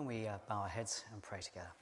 Can 0.00 0.08
we 0.08 0.26
uh, 0.26 0.38
bow 0.48 0.62
our 0.62 0.68
heads 0.68 1.04
and 1.12 1.22
pray 1.22 1.40
together? 1.42 1.72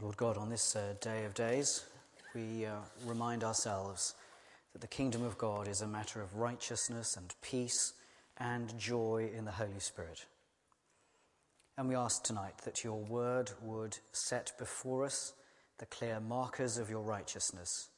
Lord 0.00 0.16
God, 0.16 0.36
on 0.36 0.48
this 0.48 0.74
uh, 0.74 0.94
day 1.00 1.24
of 1.24 1.34
days, 1.34 1.84
we 2.34 2.66
uh, 2.66 2.78
remind 3.06 3.44
ourselves 3.44 4.16
that 4.72 4.80
the 4.80 4.88
kingdom 4.88 5.22
of 5.22 5.38
God 5.38 5.68
is 5.68 5.82
a 5.82 5.86
matter 5.86 6.20
of 6.20 6.34
righteousness 6.34 7.16
and 7.16 7.32
peace 7.42 7.92
and 8.38 8.76
joy 8.76 9.30
in 9.32 9.44
the 9.44 9.52
Holy 9.52 9.78
Spirit. 9.78 10.26
And 11.78 11.88
we 11.88 11.94
ask 11.94 12.24
tonight 12.24 12.58
that 12.64 12.82
your 12.82 12.98
word 13.04 13.52
would 13.62 13.98
set 14.10 14.50
before 14.58 15.04
us 15.04 15.34
the 15.78 15.86
clear 15.86 16.18
markers 16.18 16.76
of 16.76 16.90
your 16.90 17.02
righteousness, 17.02 17.90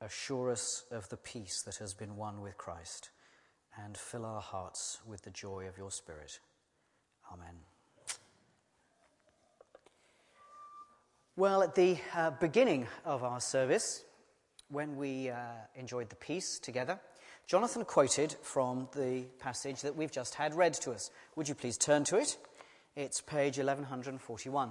assure 0.00 0.52
us 0.52 0.84
of 0.92 1.08
the 1.08 1.16
peace 1.16 1.60
that 1.62 1.78
has 1.78 1.92
been 1.92 2.14
won 2.14 2.40
with 2.40 2.56
Christ, 2.56 3.10
and 3.82 3.96
fill 3.96 4.24
our 4.24 4.40
hearts 4.40 5.00
with 5.06 5.22
the 5.22 5.30
joy 5.30 5.66
of 5.68 5.76
your 5.76 5.90
Spirit. 5.90 6.38
Amen. 7.32 7.54
Well, 11.36 11.62
at 11.62 11.74
the 11.74 11.96
uh, 12.14 12.30
beginning 12.30 12.86
of 13.04 13.24
our 13.24 13.40
service, 13.40 14.04
when 14.68 14.96
we 14.96 15.30
uh, 15.30 15.36
enjoyed 15.74 16.08
the 16.08 16.16
peace 16.16 16.58
together, 16.60 17.00
Jonathan 17.46 17.84
quoted 17.84 18.36
from 18.42 18.88
the 18.94 19.24
passage 19.40 19.82
that 19.82 19.96
we've 19.96 20.12
just 20.12 20.34
had 20.34 20.54
read 20.54 20.74
to 20.74 20.92
us. 20.92 21.10
Would 21.36 21.48
you 21.48 21.54
please 21.54 21.76
turn 21.76 22.04
to 22.04 22.16
it? 22.16 22.36
It's 22.96 23.20
page 23.20 23.58
1141. 23.58 24.70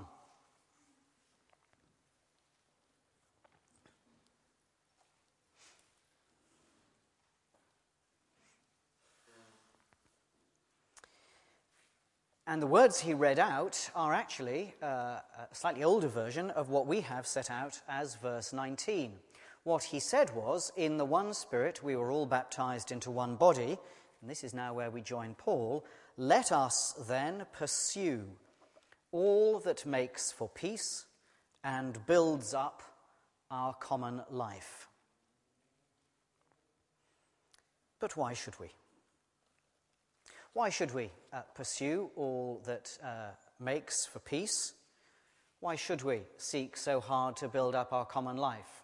And 12.46 12.62
the 12.62 12.68
words 12.68 13.00
he 13.00 13.14
read 13.14 13.40
out 13.40 13.90
are 13.96 14.14
actually 14.14 14.74
uh, 14.84 14.86
a 14.86 15.48
slightly 15.54 15.84
older 15.86 16.10
version 16.10 16.50
of 16.50 16.70
what 16.70 16.88
we 16.88 17.00
have 17.02 17.26
set 17.26 17.50
out 17.50 17.80
as 17.88 18.16
verse 18.16 18.52
19. 18.52 19.14
What 19.64 19.84
he 19.84 20.02
said 20.02 20.36
was, 20.36 20.70
In 20.76 20.98
the 20.98 21.06
one 21.06 21.34
Spirit 21.34 21.82
we 21.82 21.96
were 21.96 22.12
all 22.12 22.26
baptized 22.26 22.92
into 22.92 23.12
one 23.12 23.38
body, 23.38 23.78
and 24.22 24.30
this 24.30 24.44
is 24.44 24.54
now 24.54 24.74
where 24.74 24.92
we 24.92 25.02
join 25.02 25.36
Paul. 25.36 25.86
Let 26.18 26.52
us 26.52 26.94
then 27.08 27.46
pursue 27.54 28.26
all 29.14 29.62
that 29.62 29.86
makes 29.86 30.34
for 30.34 30.50
peace 30.50 31.06
and 31.64 32.06
builds 32.06 32.54
up 32.54 32.84
our 33.50 33.74
common 33.76 34.22
life. 34.30 34.90
But 38.02 38.18
why 38.18 38.34
should 38.34 38.60
we? 38.60 38.68
Why 40.54 40.70
should 40.70 40.94
we 40.94 41.10
uh, 41.32 41.42
pursue 41.56 42.12
all 42.16 42.62
that 42.66 42.96
uh, 43.04 43.32
makes 43.60 44.06
for 44.06 44.20
peace? 44.20 44.74
Why 45.62 45.76
should 45.76 46.04
we 46.04 46.22
seek 46.38 46.78
so 46.78 47.00
hard 47.00 47.38
to 47.38 47.48
build 47.48 47.74
up 47.74 47.92
our 47.92 48.06
common 48.06 48.38
life? 48.38 48.84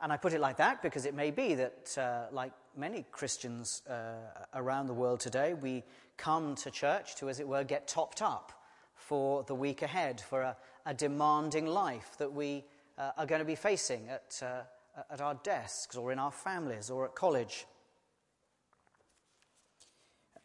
And 0.00 0.12
I 0.12 0.16
put 0.16 0.32
it 0.32 0.40
like 0.40 0.56
that 0.56 0.82
because 0.82 1.06
it 1.06 1.14
may 1.14 1.30
be 1.30 1.54
that, 1.54 1.96
uh, 1.96 2.34
like 2.34 2.50
many 2.76 3.04
Christians 3.12 3.82
uh, 3.88 4.14
around 4.52 4.88
the 4.88 4.94
world 4.94 5.20
today, 5.20 5.54
we 5.54 5.84
come 6.16 6.56
to 6.56 6.72
church 6.72 7.14
to, 7.16 7.28
as 7.28 7.38
it 7.38 7.46
were, 7.46 7.62
get 7.62 7.86
topped 7.86 8.20
up 8.20 8.50
for 8.96 9.44
the 9.44 9.54
week 9.54 9.82
ahead, 9.82 10.20
for 10.20 10.42
a, 10.42 10.56
a 10.86 10.92
demanding 10.92 11.66
life 11.66 12.16
that 12.18 12.32
we 12.32 12.64
uh, 12.98 13.12
are 13.16 13.26
going 13.26 13.38
to 13.38 13.44
be 13.44 13.54
facing 13.54 14.08
at, 14.08 14.42
uh, 14.42 15.02
at 15.08 15.20
our 15.20 15.34
desks 15.44 15.96
or 15.96 16.10
in 16.10 16.18
our 16.18 16.32
families 16.32 16.90
or 16.90 17.04
at 17.04 17.14
college. 17.14 17.64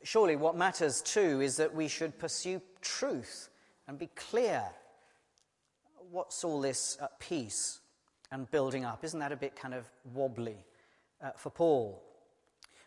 Surely, 0.03 0.35
what 0.35 0.55
matters 0.55 1.01
too 1.01 1.41
is 1.41 1.57
that 1.57 1.75
we 1.75 1.87
should 1.87 2.17
pursue 2.17 2.61
truth 2.81 3.49
and 3.87 3.99
be 3.99 4.09
clear. 4.15 4.63
What's 6.09 6.43
all 6.43 6.59
this 6.59 6.97
uh, 6.99 7.07
peace 7.19 7.79
and 8.31 8.49
building 8.49 8.83
up? 8.83 9.03
Isn't 9.03 9.19
that 9.19 9.31
a 9.31 9.37
bit 9.37 9.55
kind 9.55 9.73
of 9.73 9.85
wobbly 10.13 10.65
uh, 11.23 11.31
for 11.37 11.49
Paul? 11.51 12.01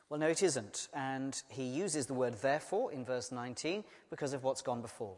Well, 0.09 0.21
no, 0.21 0.29
it 0.29 0.43
isn't. 0.43 0.89
And 0.93 1.41
he 1.49 1.65
uses 1.65 2.07
the 2.07 2.15
word 2.15 2.35
therefore 2.35 2.93
in 2.93 3.05
verse 3.05 3.33
19 3.33 3.85
because 4.11 4.33
of 4.33 4.45
what's 4.45 4.63
gone 4.63 4.83
before. 4.83 5.17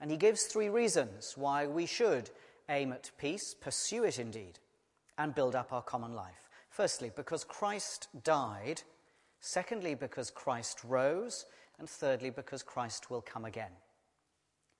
And 0.00 0.10
he 0.10 0.16
gives 0.16 0.44
three 0.44 0.68
reasons 0.68 1.34
why 1.36 1.66
we 1.66 1.86
should 1.86 2.30
aim 2.68 2.92
at 2.92 3.10
peace, 3.18 3.54
pursue 3.54 4.04
it 4.04 4.18
indeed, 4.18 4.58
and 5.18 5.34
build 5.34 5.54
up 5.54 5.72
our 5.72 5.82
common 5.82 6.14
life. 6.14 6.48
Firstly, 6.68 7.10
because 7.14 7.44
Christ 7.44 8.08
died 8.22 8.82
Secondly, 9.46 9.94
because 9.94 10.28
Christ 10.28 10.80
rose. 10.82 11.46
And 11.78 11.88
thirdly, 11.88 12.30
because 12.30 12.64
Christ 12.64 13.10
will 13.10 13.20
come 13.20 13.44
again. 13.44 13.70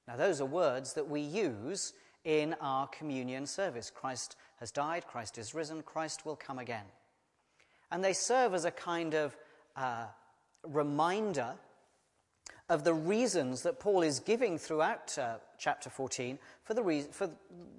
Now, 0.09 0.17
those 0.17 0.41
are 0.41 0.47
words 0.47 0.95
that 0.95 1.09
we 1.09 1.21
use 1.21 1.93
in 2.25 2.57
our 2.61 2.89
communion 2.89 3.47
service. 3.47 3.93
Christ 3.95 4.35
has 4.59 4.73
died, 4.73 5.07
Christ 5.07 5.39
is 5.39 5.55
risen, 5.55 5.83
Christ 5.83 6.27
will 6.27 6.35
come 6.35 6.59
again. 6.59 6.87
And 7.93 8.03
they 8.03 8.13
serve 8.13 8.55
as 8.55 8.65
a 8.65 8.73
kind 8.73 9.15
of 9.15 9.37
uh, 9.77 10.07
reminder 10.65 11.55
of 12.69 12.83
the 12.83 12.95
reasons 12.95 13.63
that 13.63 13.79
Paul 13.79 14.03
is 14.03 14.19
giving 14.19 14.59
throughout 14.59 15.17
uh, 15.17 15.37
chapter 15.59 15.91
14 15.91 16.41
for 16.65 16.75
the, 16.75 16.83
re- 16.83 17.07
for 17.13 17.31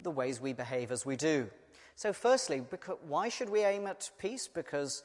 the 0.03 0.11
ways 0.11 0.39
we 0.39 0.53
behave 0.53 0.93
as 0.93 1.05
we 1.05 1.17
do. 1.17 1.49
So, 1.95 2.13
firstly, 2.13 2.61
because, 2.61 2.97
why 3.05 3.27
should 3.27 3.49
we 3.49 3.63
aim 3.63 3.87
at 3.87 4.09
peace? 4.17 4.47
Because 4.47 5.03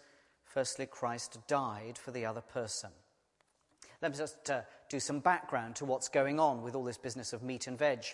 Firstly, 0.52 0.84
Christ 0.84 1.38
died 1.48 1.96
for 1.96 2.10
the 2.10 2.26
other 2.26 2.42
person. 2.42 2.90
Let 4.02 4.12
me 4.12 4.18
just 4.18 4.50
uh, 4.50 4.60
do 4.90 5.00
some 5.00 5.20
background 5.20 5.76
to 5.76 5.86
what's 5.86 6.10
going 6.10 6.38
on 6.38 6.62
with 6.62 6.74
all 6.74 6.84
this 6.84 6.98
business 6.98 7.32
of 7.32 7.42
meat 7.42 7.68
and 7.68 7.78
veg. 7.78 8.04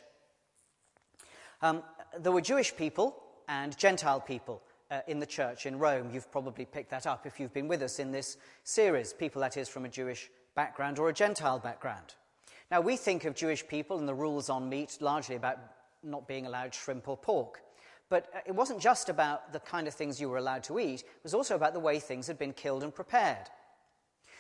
Um, 1.63 1.83
there 2.17 2.31
were 2.31 2.41
Jewish 2.41 2.77
people 2.77 3.21
and 3.49 3.77
Gentile 3.77 4.21
people 4.21 4.63
uh, 4.89 5.01
in 5.09 5.19
the 5.19 5.27
church 5.27 5.67
in 5.67 5.81
Rome. 5.81 6.11
You've 6.13 6.31
probably 6.31 6.65
picked 6.65 6.91
that 6.91 7.09
up 7.09 7.27
if 7.27 7.41
you've 7.41 7.53
been 7.53 7.67
with 7.67 7.83
us 7.83 7.99
in 7.99 8.13
this 8.13 8.37
series. 8.63 9.13
People, 9.13 9.41
that 9.41 9.57
is, 9.57 9.69
from 9.69 9.85
a 9.85 9.89
Jewish 9.89 10.31
background 10.55 11.01
or 11.01 11.09
a 11.09 11.13
Gentile 11.13 11.59
background. 11.59 12.15
Now, 12.71 12.81
we 12.81 12.97
think 12.97 13.25
of 13.25 13.35
Jewish 13.35 13.67
people 13.67 13.99
and 13.99 14.07
the 14.07 14.15
rules 14.15 14.49
on 14.49 14.69
meat 14.69 14.99
largely 15.01 15.35
about 15.35 15.59
not 16.05 16.29
being 16.29 16.47
allowed 16.47 16.73
shrimp 16.73 17.09
or 17.09 17.17
pork. 17.17 17.63
But 18.09 18.27
uh, 18.35 18.41
it 18.47 18.55
wasn't 18.55 18.81
just 18.81 19.09
about 19.09 19.53
the 19.53 19.61
kind 19.61 19.87
of 19.87 19.95
things 19.95 20.21
you 20.21 20.29
were 20.29 20.39
allowed 20.39 20.65
to 20.65 20.79
eat, 20.79 21.01
it 21.01 21.23
was 21.23 21.35
also 21.35 21.55
about 21.55 21.75
the 21.75 21.81
way 21.81 21.99
things 21.99 22.27
had 22.27 22.39
been 22.39 22.53
killed 22.53 22.83
and 22.83 22.95
prepared. 22.95 23.49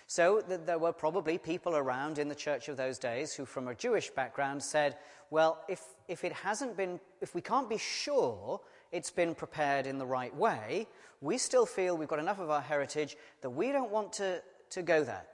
So 0.06 0.40
th- 0.40 0.60
there 0.64 0.78
were 0.78 0.92
probably 0.92 1.36
people 1.36 1.76
around 1.76 2.18
in 2.18 2.28
the 2.28 2.34
church 2.34 2.68
of 2.68 2.76
those 2.76 2.98
days 2.98 3.34
who, 3.34 3.44
from 3.44 3.68
a 3.68 3.74
Jewish 3.74 4.10
background, 4.10 4.62
said, 4.62 4.96
well, 5.30 5.62
if, 5.68 5.82
if 6.08 6.24
it 6.24 6.32
hasn't 6.32 6.76
been, 6.76 6.98
if 7.20 7.34
we 7.34 7.42
can't 7.42 7.68
be 7.68 7.76
sure 7.76 8.60
it's 8.90 9.10
been 9.10 9.34
prepared 9.34 9.86
in 9.86 9.98
the 9.98 10.06
right 10.06 10.34
way, 10.34 10.86
we 11.20 11.36
still 11.36 11.66
feel 11.66 11.96
we've 11.96 12.08
got 12.08 12.18
enough 12.18 12.40
of 12.40 12.48
our 12.48 12.62
heritage 12.62 13.16
that 13.42 13.50
we 13.50 13.70
don't 13.70 13.90
want 13.90 14.14
to, 14.14 14.42
to 14.70 14.82
go 14.82 15.04
there. 15.04 15.26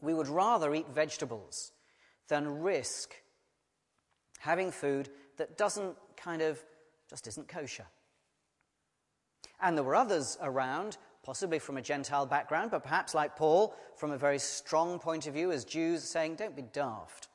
We 0.00 0.14
would 0.14 0.28
rather 0.28 0.74
eat 0.74 0.88
vegetables 0.88 1.72
than 2.28 2.62
risk 2.62 3.14
having 4.38 4.70
food 4.70 5.10
that 5.36 5.58
doesn't 5.58 5.96
kind 6.16 6.40
of 6.40 6.62
just 7.08 7.26
isn't 7.26 7.48
kosher. 7.48 7.86
And 9.60 9.76
there 9.76 9.84
were 9.84 9.94
others 9.94 10.36
around, 10.42 10.98
possibly 11.22 11.58
from 11.58 11.76
a 11.76 11.82
Gentile 11.82 12.26
background, 12.26 12.70
but 12.70 12.82
perhaps 12.82 13.14
like 13.14 13.36
Paul, 13.36 13.74
from 13.96 14.10
a 14.10 14.18
very 14.18 14.38
strong 14.38 14.98
point 14.98 15.26
of 15.26 15.34
view 15.34 15.52
as 15.52 15.64
Jews, 15.64 16.02
saying, 16.02 16.36
Don't 16.36 16.56
be 16.56 16.62
daft. 16.62 17.28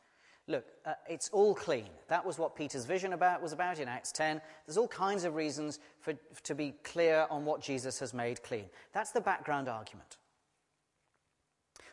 Look, 0.48 0.66
uh, 0.84 0.94
it's 1.08 1.30
all 1.30 1.54
clean. 1.54 1.90
That 2.08 2.26
was 2.26 2.40
what 2.40 2.56
Peter's 2.56 2.86
vision 2.86 3.14
about 3.14 3.42
was 3.42 3.54
about 3.54 3.80
in 3.80 3.88
Acts 3.88 4.12
10. 4.12 4.42
There's 4.66 4.78
all 4.78 4.88
kinds 4.88 5.24
of 5.24 5.36
reasons 5.36 5.80
for, 6.00 6.14
to 6.44 6.56
be 6.56 6.74
clear 6.84 7.28
on 7.30 7.46
what 7.46 7.62
Jesus 7.62 8.00
has 8.00 8.16
made 8.16 8.42
clean. 8.42 8.66
That's 8.92 9.12
the 9.12 9.22
background 9.22 9.70
argument. 9.70 10.18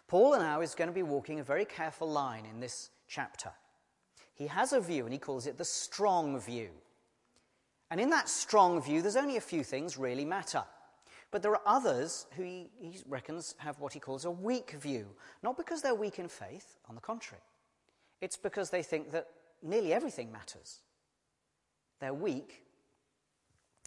Paul 0.08 0.38
now 0.38 0.62
is 0.62 0.74
going 0.74 0.88
to 0.88 0.94
be 0.94 1.02
walking 1.02 1.38
a 1.38 1.44
very 1.44 1.66
careful 1.66 2.08
line 2.08 2.46
in 2.46 2.60
this 2.60 2.90
chapter. 3.08 3.50
He 4.32 4.46
has 4.46 4.72
a 4.72 4.80
view, 4.80 5.04
and 5.04 5.12
he 5.12 5.18
calls 5.18 5.46
it 5.46 5.58
the 5.58 5.64
strong 5.64 6.38
view. 6.40 6.70
And 7.90 8.00
in 8.00 8.10
that 8.10 8.28
strong 8.28 8.82
view, 8.82 9.02
there's 9.02 9.16
only 9.16 9.36
a 9.36 9.40
few 9.40 9.62
things 9.62 9.96
really 9.96 10.24
matter. 10.24 10.64
But 11.30 11.42
there 11.42 11.52
are 11.52 11.62
others 11.66 12.26
who 12.36 12.42
he, 12.42 12.70
he, 12.80 12.98
reckons 13.08 13.54
have 13.58 13.78
what 13.80 13.92
he 13.92 14.00
calls 14.00 14.24
a 14.24 14.30
weak 14.30 14.72
view. 14.72 15.06
Not 15.42 15.56
because 15.56 15.82
they're 15.82 15.94
weak 15.94 16.18
in 16.18 16.28
faith, 16.28 16.76
on 16.88 16.94
the 16.94 17.00
contrary. 17.00 17.42
It's 18.20 18.36
because 18.36 18.70
they 18.70 18.82
think 18.82 19.12
that 19.12 19.28
nearly 19.62 19.92
everything 19.92 20.32
matters. 20.32 20.80
They're 22.00 22.14
weak 22.14 22.66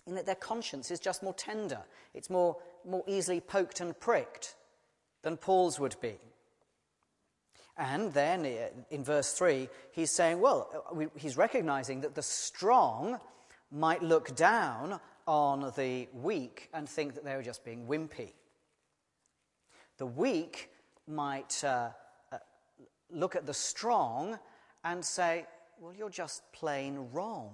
in 0.10 0.16
that 0.16 0.26
their 0.26 0.36
conscience 0.36 0.92
is 0.92 1.00
just 1.00 1.24
more 1.24 1.34
tender, 1.34 1.82
it's 2.14 2.30
more, 2.30 2.58
more 2.86 3.04
easily 3.08 3.40
poked 3.40 3.80
and 3.80 3.98
pricked 4.00 4.56
than 5.22 5.38
Paul's 5.38 5.80
would 5.80 5.96
be. 6.02 6.16
And 7.78 8.14
then 8.14 8.46
in 8.90 9.04
verse 9.04 9.32
3, 9.34 9.70
he's 9.92 10.12
saying, 10.12 10.42
well, 10.42 11.10
he's 11.16 11.38
recognizing 11.38 12.02
that 12.02 12.16
the 12.16 12.22
strong 12.22 13.20
might 13.72 14.02
look 14.02 14.36
down 14.36 15.00
on 15.28 15.72
the 15.76 16.08
weak 16.14 16.70
and 16.74 16.90
think 16.90 17.14
that 17.16 17.24
they 17.24 17.36
were 17.36 17.44
just 17.44 17.64
being 17.64 17.86
wimpy. 17.86 18.34
The 19.98 20.06
weak 20.06 20.70
might 21.08 21.64
uh, 21.64 21.90
uh, 22.32 22.38
look 23.12 23.36
at 23.36 23.46
the 23.46 23.54
strong 23.54 24.40
and 24.84 25.04
say, 25.04 25.46
well, 25.80 25.94
you're 25.94 26.10
just 26.10 26.42
plain 26.52 27.10
wrong. 27.12 27.54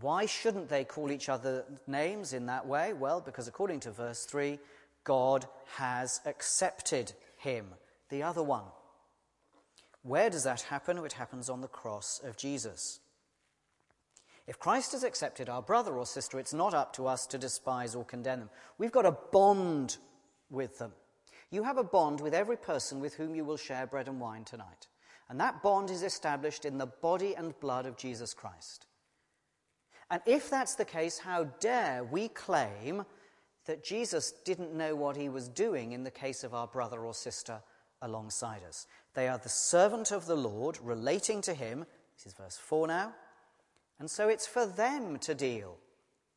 Why 0.00 0.26
shouldn't 0.26 0.68
they 0.68 0.84
call 0.84 1.10
each 1.10 1.28
other 1.28 1.64
names 1.86 2.32
in 2.32 2.46
that 2.46 2.66
way? 2.66 2.92
Well, 2.92 3.20
because 3.20 3.48
according 3.48 3.80
to 3.80 3.90
verse 3.90 4.24
3, 4.24 4.58
God 5.04 5.46
has 5.76 6.20
accepted 6.24 7.12
him, 7.36 7.66
the 8.08 8.22
other 8.22 8.42
one. 8.42 8.64
Where 10.02 10.30
does 10.30 10.44
that 10.44 10.62
happen? 10.62 10.98
It 10.98 11.12
happens 11.12 11.48
on 11.48 11.60
the 11.60 11.68
cross 11.68 12.20
of 12.24 12.36
Jesus. 12.36 13.00
If 14.52 14.58
Christ 14.58 14.92
has 14.92 15.02
accepted 15.02 15.48
our 15.48 15.62
brother 15.62 15.96
or 15.96 16.04
sister, 16.04 16.38
it's 16.38 16.52
not 16.52 16.74
up 16.74 16.92
to 16.96 17.06
us 17.06 17.26
to 17.28 17.38
despise 17.38 17.94
or 17.94 18.04
condemn 18.04 18.40
them. 18.40 18.50
We've 18.76 18.92
got 18.92 19.06
a 19.06 19.16
bond 19.32 19.96
with 20.50 20.78
them. 20.78 20.92
You 21.50 21.62
have 21.62 21.78
a 21.78 21.82
bond 21.82 22.20
with 22.20 22.34
every 22.34 22.58
person 22.58 23.00
with 23.00 23.14
whom 23.14 23.34
you 23.34 23.46
will 23.46 23.56
share 23.56 23.86
bread 23.86 24.08
and 24.08 24.20
wine 24.20 24.44
tonight. 24.44 24.88
And 25.30 25.40
that 25.40 25.62
bond 25.62 25.88
is 25.88 26.02
established 26.02 26.66
in 26.66 26.76
the 26.76 26.84
body 26.84 27.34
and 27.34 27.58
blood 27.60 27.86
of 27.86 27.96
Jesus 27.96 28.34
Christ. 28.34 28.84
And 30.10 30.20
if 30.26 30.50
that's 30.50 30.74
the 30.74 30.84
case, 30.84 31.16
how 31.16 31.44
dare 31.58 32.04
we 32.04 32.28
claim 32.28 33.06
that 33.64 33.82
Jesus 33.82 34.32
didn't 34.44 34.74
know 34.74 34.94
what 34.94 35.16
he 35.16 35.30
was 35.30 35.48
doing 35.48 35.92
in 35.92 36.04
the 36.04 36.10
case 36.10 36.44
of 36.44 36.52
our 36.52 36.66
brother 36.66 37.00
or 37.00 37.14
sister 37.14 37.62
alongside 38.02 38.64
us? 38.68 38.86
They 39.14 39.28
are 39.28 39.38
the 39.38 39.48
servant 39.48 40.10
of 40.10 40.26
the 40.26 40.36
Lord 40.36 40.78
relating 40.82 41.40
to 41.40 41.54
him. 41.54 41.86
This 42.18 42.26
is 42.26 42.34
verse 42.34 42.58
4 42.58 42.88
now. 42.88 43.14
And 44.02 44.10
so 44.10 44.28
it's 44.28 44.48
for 44.48 44.66
them 44.66 45.16
to 45.20 45.32
deal 45.32 45.76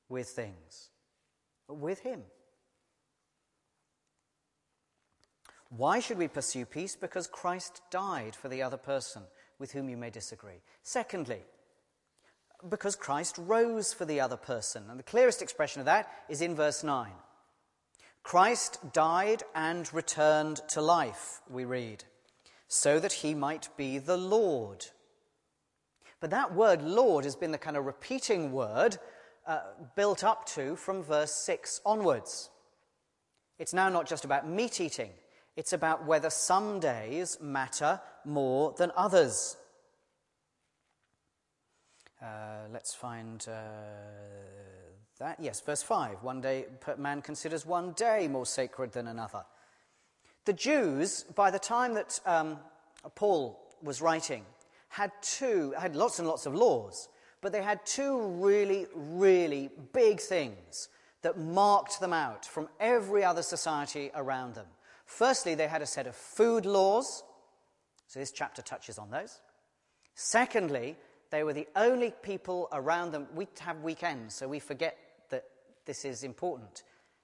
with 0.08 0.28
things, 0.28 0.92
with 1.68 2.02
him. 2.02 2.22
Why 5.70 6.00
should 6.00 6.20
we 6.20 6.28
pursue 6.28 6.68
peace? 6.68 6.96
Because 6.96 7.26
Christ 7.26 7.82
died 7.90 8.36
for 8.36 8.50
the 8.50 8.62
other 8.62 8.78
person 8.78 9.24
with 9.58 9.72
whom 9.72 9.90
you 9.90 9.98
may 9.98 10.12
disagree. 10.12 10.62
Secondly, 10.84 11.40
because 12.70 12.96
Christ 12.96 13.36
rose 13.40 13.94
for 13.94 14.06
the 14.06 14.22
other 14.22 14.38
person. 14.38 14.84
And 14.88 15.00
the 15.00 15.04
clearest 15.04 15.42
expression 15.42 15.80
of 15.80 15.88
that 15.88 16.08
is 16.30 16.42
in 16.44 16.54
verse 16.54 16.84
9. 16.84 17.10
Christ 18.22 18.78
died 18.94 19.42
and 19.56 19.92
returned 19.92 20.62
to 20.68 20.84
life, 20.84 21.42
we 21.50 21.66
read, 21.66 22.04
so 22.68 23.00
that 23.00 23.14
he 23.14 23.34
might 23.34 23.70
be 23.76 23.98
the 23.98 24.18
Lord. 24.18 24.86
But 26.26 26.32
that 26.32 26.56
word 26.56 26.82
Lord 26.82 27.24
has 27.24 27.36
been 27.36 27.52
the 27.52 27.60
kind 27.60 27.78
of 27.78 27.86
repeating 27.86 28.52
word 28.52 28.98
uh, 29.46 29.60
built 29.96 30.24
up 30.24 30.44
to 30.56 30.76
from 30.76 31.04
verse 31.04 31.32
6 31.32 31.82
onwards. 31.86 32.50
It's 33.60 33.76
now 33.76 33.90
not 33.90 34.08
just 34.08 34.26
about 34.26 34.50
meat 34.50 34.82
eating, 34.82 35.12
it's 35.56 35.72
about 35.72 36.08
whether 36.08 36.32
some 36.32 36.80
days 36.80 37.38
matter 37.40 38.02
more 38.26 38.74
than 38.76 38.92
others. 38.98 39.56
Uh, 42.20 42.70
let's 42.74 42.96
find 42.96 43.46
uh, 43.48 43.62
that. 45.20 45.38
Yes, 45.40 45.62
verse 45.62 45.84
5. 45.84 46.24
One 46.24 46.42
day, 46.42 46.66
man 46.98 47.22
considers 47.22 47.68
one 47.68 47.92
day 47.92 48.28
more 48.28 48.48
sacred 48.48 48.94
than 48.94 49.06
another. 49.06 49.46
The 50.46 50.54
Jews, 50.54 51.24
by 51.36 51.52
the 51.52 51.60
time 51.60 51.94
that 51.94 52.20
um, 52.26 52.58
Paul 53.14 53.62
was 53.84 54.02
writing, 54.02 54.44
had 54.96 55.12
two, 55.22 55.74
had 55.78 55.94
lots 55.94 56.20
and 56.20 56.28
lots 56.28 56.46
of 56.46 56.56
laws, 56.56 57.10
but 57.42 57.52
they 57.52 57.62
had 57.62 57.86
two 57.86 58.18
really, 58.40 58.88
really 58.96 59.70
big 59.92 60.22
things 60.22 60.88
that 61.22 61.38
marked 61.38 62.00
them 62.00 62.14
out 62.14 62.46
from 62.46 62.70
every 62.80 63.22
other 63.22 63.42
society 63.42 64.10
around 64.16 64.56
them. 64.56 64.68
Firstly, 65.06 65.54
they 65.54 65.68
had 65.68 65.82
a 65.82 65.86
set 65.86 66.08
of 66.08 66.16
food 66.16 66.66
laws, 66.66 67.26
so 68.08 68.22
this 68.22 68.32
chapter 68.32 68.62
touches 68.62 68.98
on 68.98 69.10
those. 69.12 69.42
Secondly, 70.14 70.96
they 71.30 71.44
were 71.44 71.52
the 71.52 71.68
only 71.76 72.14
people 72.24 72.70
around 72.72 73.12
them. 73.12 73.28
We 73.36 73.50
have 73.60 73.82
weekends, 73.82 74.34
so 74.34 74.48
we 74.48 74.60
forget 74.60 74.98
that 75.30 75.44
this 75.86 76.06
is 76.06 76.24
important. 76.24 76.84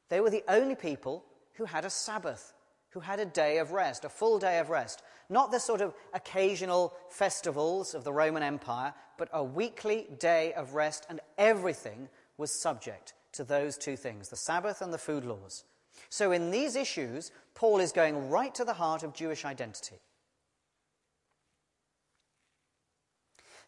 They 0.09 0.19
were 0.19 0.29
the 0.29 0.43
only 0.49 0.75
people 0.75 1.23
who 1.53 1.63
had 1.63 1.85
a 1.85 1.89
Sabbath, 1.89 2.51
who 2.89 2.99
had 2.99 3.21
a 3.21 3.25
day 3.25 3.59
of 3.59 3.71
rest, 3.71 4.03
a 4.03 4.09
full 4.09 4.39
day 4.39 4.59
of 4.59 4.69
rest. 4.69 5.01
Not 5.31 5.49
the 5.49 5.61
sort 5.61 5.79
of 5.79 5.93
occasional 6.13 6.93
festivals 7.09 7.95
of 7.95 8.03
the 8.03 8.11
Roman 8.11 8.43
Empire, 8.43 8.93
but 9.17 9.29
a 9.31 9.41
weekly 9.41 10.07
day 10.19 10.51
of 10.53 10.75
rest, 10.75 11.05
and 11.07 11.21
everything 11.37 12.09
was 12.37 12.51
subject 12.51 13.13
to 13.31 13.45
those 13.45 13.77
two 13.77 13.95
things 13.95 14.27
the 14.27 14.35
Sabbath 14.35 14.81
and 14.81 14.93
the 14.93 14.97
food 14.97 15.23
laws. 15.23 15.63
So, 16.09 16.33
in 16.33 16.51
these 16.51 16.75
issues, 16.75 17.31
Paul 17.55 17.79
is 17.79 17.93
going 17.93 18.29
right 18.29 18.53
to 18.55 18.65
the 18.65 18.73
heart 18.73 19.03
of 19.03 19.13
Jewish 19.13 19.45
identity. 19.45 20.01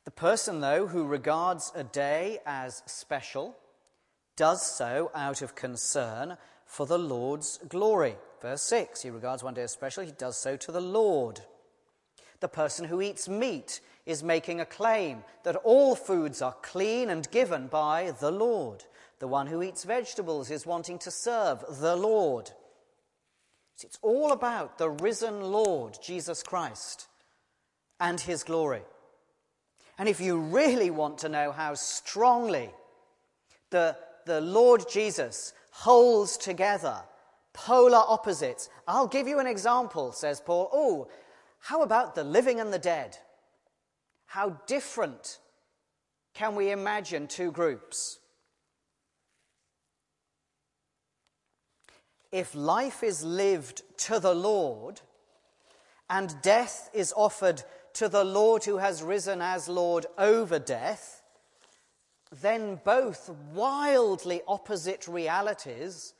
The 0.04 0.12
person, 0.12 0.60
though, 0.60 0.88
who 0.88 1.06
regards 1.06 1.71
a 1.74 1.86
day 1.86 2.39
as 2.45 2.83
special 2.88 3.56
does 4.36 4.62
so 4.69 5.12
out 5.15 5.42
of 5.42 5.56
concern 5.56 6.36
for 6.65 6.86
the 6.86 7.00
Lord's 7.00 7.60
glory. 7.69 8.18
Verse 8.42 8.63
6 8.63 9.04
He 9.04 9.10
regards 9.10 9.44
one 9.44 9.54
day 9.54 9.63
as 9.63 9.71
special, 9.71 10.04
he 10.04 10.12
does 10.12 10.36
so 10.36 10.57
to 10.57 10.71
the 10.74 10.81
Lord. 10.81 11.39
The 12.44 12.50
person 12.50 12.84
who 12.84 13.01
eats 13.01 13.30
meat 13.30 13.80
is 14.06 14.22
making 14.22 14.60
a 14.60 14.66
claim 14.66 15.24
that 15.44 15.56
all 15.63 15.95
foods 15.95 16.42
are 16.42 16.57
clean 16.62 17.10
and 17.10 17.31
given 17.31 17.68
by 17.68 18.12
the 18.19 18.31
Lord. 18.31 18.84
The 19.19 19.30
one 19.30 19.48
who 19.48 19.63
eats 19.63 19.86
vegetables 19.86 20.51
is 20.51 20.66
wanting 20.66 21.00
to 21.00 21.10
serve 21.10 21.63
the 21.80 21.95
Lord. 21.95 22.51
It's 23.81 23.98
all 24.01 24.34
about 24.34 24.78
the 24.78 24.90
risen 24.90 25.54
Lord, 25.54 25.98
Jesus 26.04 26.44
Christ, 26.44 27.07
and 28.01 28.19
his 28.19 28.44
glory. 28.44 28.81
And 29.98 30.10
if 30.10 30.19
you 30.19 30.38
really 30.38 30.89
want 30.89 31.19
to 31.19 31.30
know 31.30 31.54
how 31.54 31.75
strongly 31.75 32.72
the, 33.69 33.96
the 34.25 34.42
Lord 34.42 34.84
Jesus 34.92 35.54
holds 35.72 36.36
together 36.36 37.04
polar 37.54 38.04
opposites, 38.06 38.68
I'll 38.86 39.07
give 39.07 39.30
you 39.30 39.39
an 39.39 39.48
example, 39.48 40.12
says 40.12 40.42
Paul. 40.42 40.69
Oh, 40.74 41.07
how 41.63 41.81
about 41.81 42.13
the 42.13 42.25
living 42.25 42.60
and 42.60 42.74
the 42.74 42.77
dead? 42.77 43.18
How 44.25 44.60
different 44.68 45.39
can 46.33 46.56
we 46.56 46.71
imagine 46.71 47.25
two 47.25 47.54
groups? 47.54 48.19
If 52.33 52.54
life 52.54 53.01
is 53.01 53.24
lived 53.24 53.82
to 54.00 54.20
the 54.20 54.34
Lord 54.34 55.00
and 56.10 56.36
death 56.41 56.89
is 56.93 57.13
offered 57.15 57.63
to 57.93 58.10
the 58.10 58.25
Lord 58.25 58.65
who 58.65 58.79
has 58.79 59.01
risen 59.01 59.41
as 59.41 59.70
Lord 59.70 60.05
over 60.17 60.60
death, 60.60 61.24
then 62.41 62.82
both 62.84 63.29
wildly 63.53 64.41
opposite 64.50 65.08
realities 65.08 66.13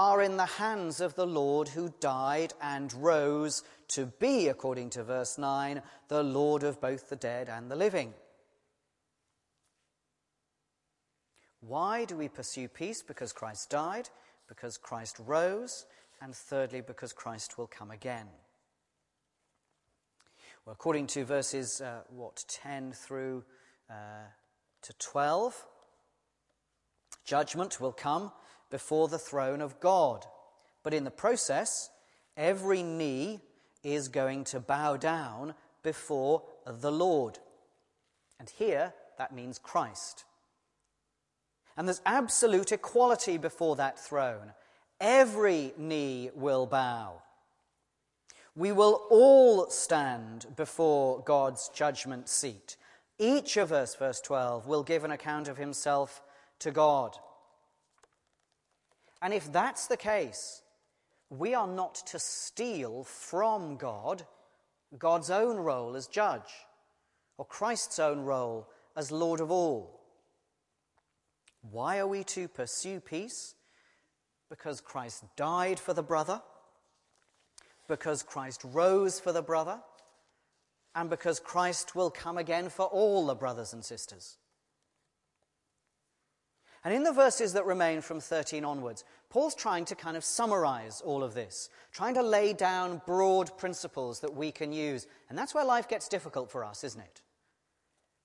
are 0.00 0.22
in 0.22 0.38
the 0.38 0.46
hands 0.46 1.02
of 1.02 1.14
the 1.14 1.26
Lord 1.26 1.68
who 1.68 1.92
died 2.00 2.54
and 2.62 2.90
rose 2.94 3.62
to 3.88 4.06
be, 4.06 4.48
according 4.48 4.88
to 4.88 5.04
verse 5.04 5.36
9, 5.36 5.82
the 6.08 6.22
Lord 6.22 6.62
of 6.62 6.80
both 6.80 7.10
the 7.10 7.16
dead 7.16 7.50
and 7.50 7.70
the 7.70 7.76
living. 7.76 8.14
Why 11.60 12.06
do 12.06 12.16
we 12.16 12.28
pursue 12.28 12.66
peace? 12.66 13.02
Because 13.02 13.34
Christ 13.34 13.68
died, 13.68 14.08
because 14.48 14.78
Christ 14.78 15.16
rose, 15.18 15.84
and 16.22 16.34
thirdly, 16.34 16.80
because 16.80 17.12
Christ 17.12 17.58
will 17.58 17.66
come 17.66 17.90
again. 17.90 18.28
Well, 20.64 20.72
according 20.72 21.08
to 21.08 21.26
verses, 21.26 21.82
uh, 21.82 22.04
what, 22.08 22.42
10 22.48 22.92
through 22.92 23.44
uh, 23.90 24.30
to 24.80 24.92
12, 24.94 25.62
judgment 27.26 27.82
will 27.82 27.92
come 27.92 28.32
before 28.70 29.08
the 29.08 29.18
throne 29.18 29.60
of 29.60 29.80
God. 29.80 30.24
But 30.82 30.94
in 30.94 31.04
the 31.04 31.10
process, 31.10 31.90
every 32.36 32.82
knee 32.82 33.40
is 33.82 34.08
going 34.08 34.44
to 34.44 34.60
bow 34.60 34.96
down 34.96 35.54
before 35.82 36.42
the 36.66 36.92
Lord. 36.92 37.38
And 38.38 38.48
here, 38.48 38.94
that 39.18 39.34
means 39.34 39.58
Christ. 39.58 40.24
And 41.76 41.86
there's 41.86 42.02
absolute 42.04 42.72
equality 42.72 43.38
before 43.38 43.76
that 43.76 43.98
throne. 43.98 44.52
Every 45.00 45.72
knee 45.78 46.30
will 46.34 46.66
bow. 46.66 47.22
We 48.56 48.72
will 48.72 49.06
all 49.10 49.70
stand 49.70 50.46
before 50.56 51.20
God's 51.20 51.70
judgment 51.70 52.28
seat. 52.28 52.76
Each 53.18 53.56
of 53.56 53.72
us, 53.72 53.94
verse 53.94 54.20
12, 54.20 54.66
will 54.66 54.82
give 54.82 55.04
an 55.04 55.10
account 55.10 55.48
of 55.48 55.56
himself 55.56 56.22
to 56.58 56.70
God. 56.70 57.16
And 59.22 59.34
if 59.34 59.52
that's 59.52 59.86
the 59.86 59.96
case, 59.96 60.62
we 61.28 61.54
are 61.54 61.68
not 61.68 61.94
to 62.06 62.18
steal 62.18 63.04
from 63.04 63.76
God 63.76 64.26
God's 64.98 65.30
own 65.30 65.56
role 65.56 65.94
as 65.94 66.08
judge 66.08 66.50
or 67.38 67.44
Christ's 67.44 67.98
own 67.98 68.20
role 68.20 68.68
as 68.96 69.12
Lord 69.12 69.40
of 69.40 69.50
all. 69.50 70.00
Why 71.70 71.98
are 71.98 72.08
we 72.08 72.24
to 72.24 72.48
pursue 72.48 73.00
peace? 73.00 73.54
because 74.50 74.80
Christ 74.80 75.24
died 75.36 75.78
for 75.78 75.94
the 75.94 76.02
brother, 76.02 76.42
because 77.88 78.22
Christ 78.22 78.62
rose 78.64 79.18
for 79.18 79.32
the 79.32 79.42
brother, 79.42 79.80
and 80.94 81.08
because 81.08 81.38
Christ 81.38 81.94
will 81.94 82.10
come 82.10 82.36
again 82.36 82.68
for 82.68 82.86
all 82.86 83.26
the 83.26 83.36
brothers 83.36 83.72
and 83.72 83.84
sisters. 83.84 84.36
And 86.82 86.94
in 86.94 87.02
the 87.02 87.12
verses 87.12 87.52
that 87.52 87.66
remain 87.66 88.00
from 88.00 88.20
13 88.20 88.64
onwards, 88.64 89.04
Paul's 89.28 89.54
trying 89.54 89.84
to 89.86 89.94
kind 89.94 90.16
of 90.16 90.24
summarize 90.24 91.02
all 91.02 91.22
of 91.22 91.34
this, 91.34 91.68
trying 91.92 92.14
to 92.14 92.22
lay 92.22 92.54
down 92.54 93.02
broad 93.06 93.56
principles 93.58 94.20
that 94.20 94.34
we 94.34 94.50
can 94.50 94.72
use. 94.72 95.06
And 95.28 95.36
that's 95.36 95.54
where 95.54 95.64
life 95.64 95.88
gets 95.88 96.08
difficult 96.08 96.50
for 96.50 96.64
us, 96.64 96.82
isn't 96.84 97.00
it? 97.00 97.20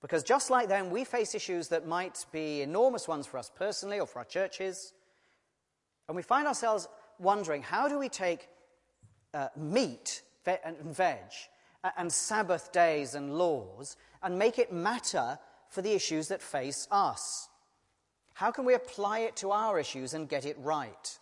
Because 0.00 0.22
just 0.22 0.50
like 0.50 0.68
them, 0.68 0.90
we 0.90 1.04
face 1.04 1.34
issues 1.34 1.68
that 1.68 1.86
might 1.86 2.24
be 2.32 2.62
enormous 2.62 3.06
ones 3.06 3.26
for 3.26 3.38
us 3.38 3.50
personally 3.54 4.00
or 4.00 4.06
for 4.06 4.20
our 4.20 4.24
churches. 4.24 4.94
And 6.08 6.16
we 6.16 6.22
find 6.22 6.46
ourselves 6.46 6.88
wondering 7.18 7.62
how 7.62 7.88
do 7.88 7.98
we 7.98 8.08
take 8.08 8.48
uh, 9.34 9.48
meat 9.56 10.22
and 10.64 10.78
veg 10.78 11.18
and 11.96 12.10
Sabbath 12.10 12.72
days 12.72 13.14
and 13.14 13.36
laws 13.36 13.96
and 14.22 14.38
make 14.38 14.58
it 14.58 14.72
matter 14.72 15.38
for 15.68 15.82
the 15.82 15.92
issues 15.92 16.28
that 16.28 16.40
face 16.40 16.88
us? 16.90 17.48
How 18.36 18.50
can 18.50 18.66
we 18.66 18.74
apply 18.74 19.20
it 19.20 19.36
to 19.36 19.50
our 19.50 19.80
issues 19.80 20.12
and 20.12 20.28
get 20.28 20.44
it 20.44 20.58
right? 20.58 21.18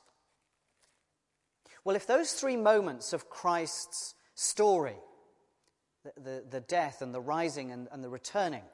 Well, 1.85 1.95
if 1.95 2.09
those 2.09 2.33
three 2.33 2.57
moments 2.57 3.13
of 3.13 3.31
Christ's 3.31 4.17
story, 4.35 4.97
the, 6.03 6.21
the, 6.21 6.45
the 6.51 6.61
death 6.61 7.03
and 7.03 7.15
the 7.15 7.21
rising 7.21 7.71
and, 7.71 7.87
and 7.93 8.03
the 8.03 8.09
returning, 8.09 8.65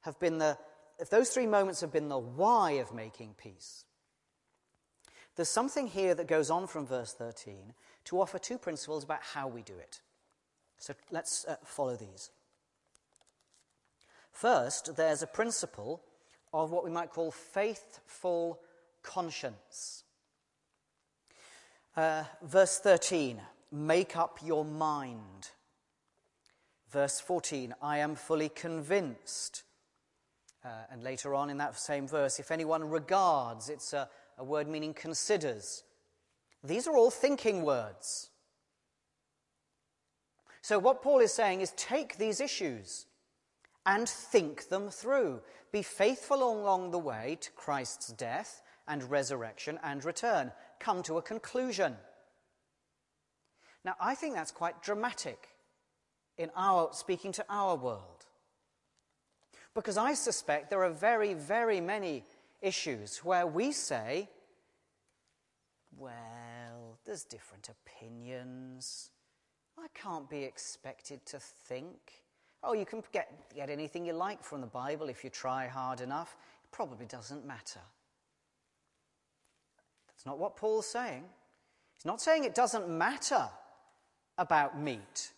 have 0.00 0.18
been 0.18 0.38
the, 0.38 0.56
if 0.98 1.10
those 1.10 1.28
three 1.28 1.46
moments 1.46 1.82
have 1.82 1.92
been 1.92 2.08
the 2.08 2.18
why 2.18 2.72
of 2.72 2.94
making 2.94 3.34
peace, 3.36 3.84
there's 5.36 5.50
something 5.50 5.86
here 5.86 6.14
that 6.14 6.28
goes 6.28 6.50
on 6.50 6.66
from 6.66 6.86
verse 6.86 7.12
13 7.12 7.74
to 8.06 8.22
offer 8.22 8.38
two 8.38 8.56
principles 8.56 9.04
about 9.04 9.20
how 9.34 9.46
we 9.48 9.60
do 9.60 9.76
it. 9.76 10.00
So 10.78 10.94
let's 11.10 11.44
uh, 11.44 11.56
follow 11.62 11.96
these. 11.96 12.30
First, 14.32 14.96
there's 14.96 15.22
a 15.22 15.26
principle 15.26 16.00
of 16.52 16.70
what 16.70 16.84
we 16.84 16.90
might 16.90 17.10
call 17.10 17.30
faithful 17.30 18.60
conscience. 19.02 20.04
Uh, 21.96 22.24
verse 22.42 22.78
13, 22.78 23.40
make 23.72 24.16
up 24.16 24.38
your 24.44 24.64
mind. 24.64 25.50
Verse 26.90 27.20
14, 27.20 27.74
I 27.82 27.98
am 27.98 28.14
fully 28.14 28.48
convinced. 28.48 29.62
Uh, 30.64 30.68
and 30.90 31.02
later 31.02 31.34
on 31.34 31.50
in 31.50 31.58
that 31.58 31.78
same 31.78 32.06
verse, 32.06 32.38
if 32.38 32.50
anyone 32.50 32.88
regards, 32.88 33.68
it's 33.68 33.92
a, 33.92 34.08
a 34.38 34.44
word 34.44 34.68
meaning 34.68 34.92
considers. 34.92 35.84
These 36.62 36.86
are 36.86 36.96
all 36.96 37.10
thinking 37.10 37.62
words. 37.62 38.30
So, 40.62 40.78
what 40.78 41.02
Paul 41.02 41.20
is 41.20 41.32
saying 41.32 41.62
is 41.62 41.72
take 41.72 42.18
these 42.18 42.40
issues 42.40 43.06
and 43.86 44.08
think 44.08 44.68
them 44.68 44.90
through. 44.90 45.40
Be 45.72 45.82
faithful 45.82 46.42
along 46.42 46.90
the 46.90 46.98
way 46.98 47.38
to 47.40 47.50
Christ's 47.52 48.08
death 48.08 48.62
and 48.86 49.10
resurrection 49.10 49.78
and 49.82 50.04
return. 50.04 50.52
Come 50.78 51.02
to 51.04 51.18
a 51.18 51.22
conclusion. 51.22 51.96
Now, 53.84 53.94
I 54.00 54.14
think 54.14 54.34
that's 54.34 54.50
quite 54.50 54.82
dramatic 54.82 55.48
in 56.36 56.50
our 56.56 56.90
speaking 56.92 57.32
to 57.32 57.44
our 57.48 57.76
world. 57.76 58.26
Because 59.74 59.96
I 59.96 60.14
suspect 60.14 60.68
there 60.68 60.82
are 60.82 60.90
very, 60.90 61.34
very 61.34 61.80
many 61.80 62.24
issues 62.60 63.18
where 63.18 63.46
we 63.46 63.72
say, 63.72 64.28
well, 65.96 66.98
there's 67.04 67.24
different 67.24 67.68
opinions. 67.68 69.10
I 69.78 69.86
can't 69.94 70.28
be 70.28 70.44
expected 70.44 71.24
to 71.26 71.38
think. 71.38 72.24
Oh, 72.62 72.74
you 72.74 72.84
can 72.84 73.02
get, 73.12 73.32
get 73.54 73.70
anything 73.70 74.04
you 74.04 74.12
like 74.12 74.44
from 74.44 74.60
the 74.60 74.66
Bible 74.66 75.08
if 75.08 75.24
you 75.24 75.30
try 75.30 75.66
hard 75.66 76.00
enough. 76.00 76.36
It 76.64 76.70
probably 76.72 77.06
doesn't 77.06 77.46
matter. 77.46 77.80
That's 80.08 80.26
not 80.26 80.38
what 80.38 80.56
Paul's 80.56 80.86
saying. 80.86 81.24
He's 81.96 82.04
not 82.04 82.20
saying 82.20 82.44
it 82.44 82.54
doesn't 82.54 82.88
matter 82.88 83.48
about 84.36 84.78
meat, 84.78 85.32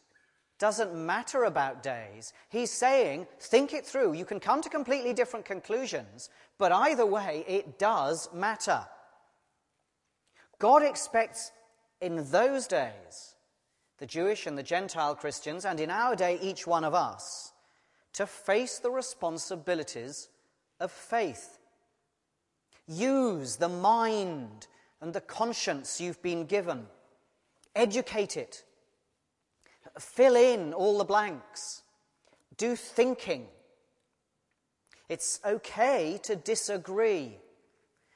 doesn't 0.59 0.95
matter 0.95 1.45
about 1.45 1.83
days. 1.83 2.33
He's 2.49 2.71
saying, 2.71 3.27
think 3.41 3.73
it 3.73 3.87
through. 3.87 4.15
You 4.15 4.25
can 4.25 4.41
come 4.41 4.61
to 4.63 4.69
completely 4.69 5.13
different 5.13 5.45
conclusions, 5.45 6.31
but 6.59 6.73
either 6.73 7.07
way, 7.07 7.45
it 7.47 7.79
does 7.79 8.29
matter. 8.33 8.87
God 10.59 10.83
expects 10.83 11.53
in 12.01 12.31
those 12.31 12.67
days 12.67 13.32
the 13.99 14.07
Jewish 14.07 14.47
and 14.47 14.59
the 14.59 14.63
Gentile 14.63 15.15
Christians, 15.15 15.65
and 15.65 15.79
in 15.79 15.91
our 15.91 16.17
day, 16.17 16.39
each 16.43 16.67
one 16.67 16.85
of 16.85 16.95
us, 16.95 17.53
to 18.15 18.27
face 18.27 18.79
the 18.79 18.91
responsibilities 18.91 20.29
of 20.81 20.91
faith. 20.91 21.59
Use 22.87 23.57
the 23.57 23.69
mind 23.69 24.67
and 25.01 25.13
the 25.13 25.21
conscience 25.21 26.01
you've 26.01 26.23
been 26.23 26.47
given, 26.47 26.87
educate 27.75 28.37
it, 28.37 28.65
fill 29.99 30.37
in 30.37 30.73
all 30.73 30.99
the 30.99 31.05
blanks, 31.05 31.83
do 32.57 32.77
thinking. 32.77 33.47
It's 35.09 35.41
okay 35.45 36.19
to 36.23 36.37
disagree. 36.37 37.39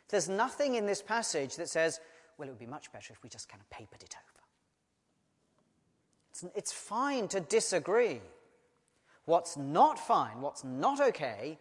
There's 0.08 0.28
nothing 0.28 0.76
in 0.76 0.86
this 0.86 1.02
passage 1.02 1.56
that 1.56 1.68
says, 1.68 2.00
well, 2.38 2.48
it 2.48 2.52
would 2.52 2.58
be 2.58 2.66
much 2.66 2.92
better 2.92 3.12
if 3.12 3.22
we 3.22 3.28
just 3.28 3.48
kind 3.48 3.60
of 3.60 3.68
papered 3.70 4.02
it 4.02 4.14
over. 4.14 4.35
It's, 6.36 6.44
it's 6.54 6.72
fine 6.72 7.28
to 7.28 7.40
disagree. 7.40 8.20
What's 9.24 9.56
not 9.56 9.98
fine, 9.98 10.42
what's 10.42 10.64
not 10.64 11.00
okay, 11.00 11.58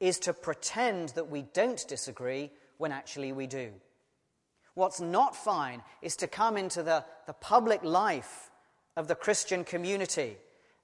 is 0.00 0.18
to 0.20 0.32
pretend 0.32 1.10
that 1.10 1.30
we 1.30 1.42
don't 1.42 1.86
disagree 1.86 2.50
when 2.78 2.92
actually 2.92 3.32
we 3.32 3.46
do. 3.46 3.70
What's 4.74 5.00
not 5.00 5.36
fine 5.36 5.82
is 6.02 6.16
to 6.16 6.26
come 6.26 6.56
into 6.56 6.82
the, 6.82 7.04
the 7.26 7.32
public 7.34 7.82
life 7.84 8.50
of 8.96 9.08
the 9.08 9.14
Christian 9.14 9.64
community 9.64 10.36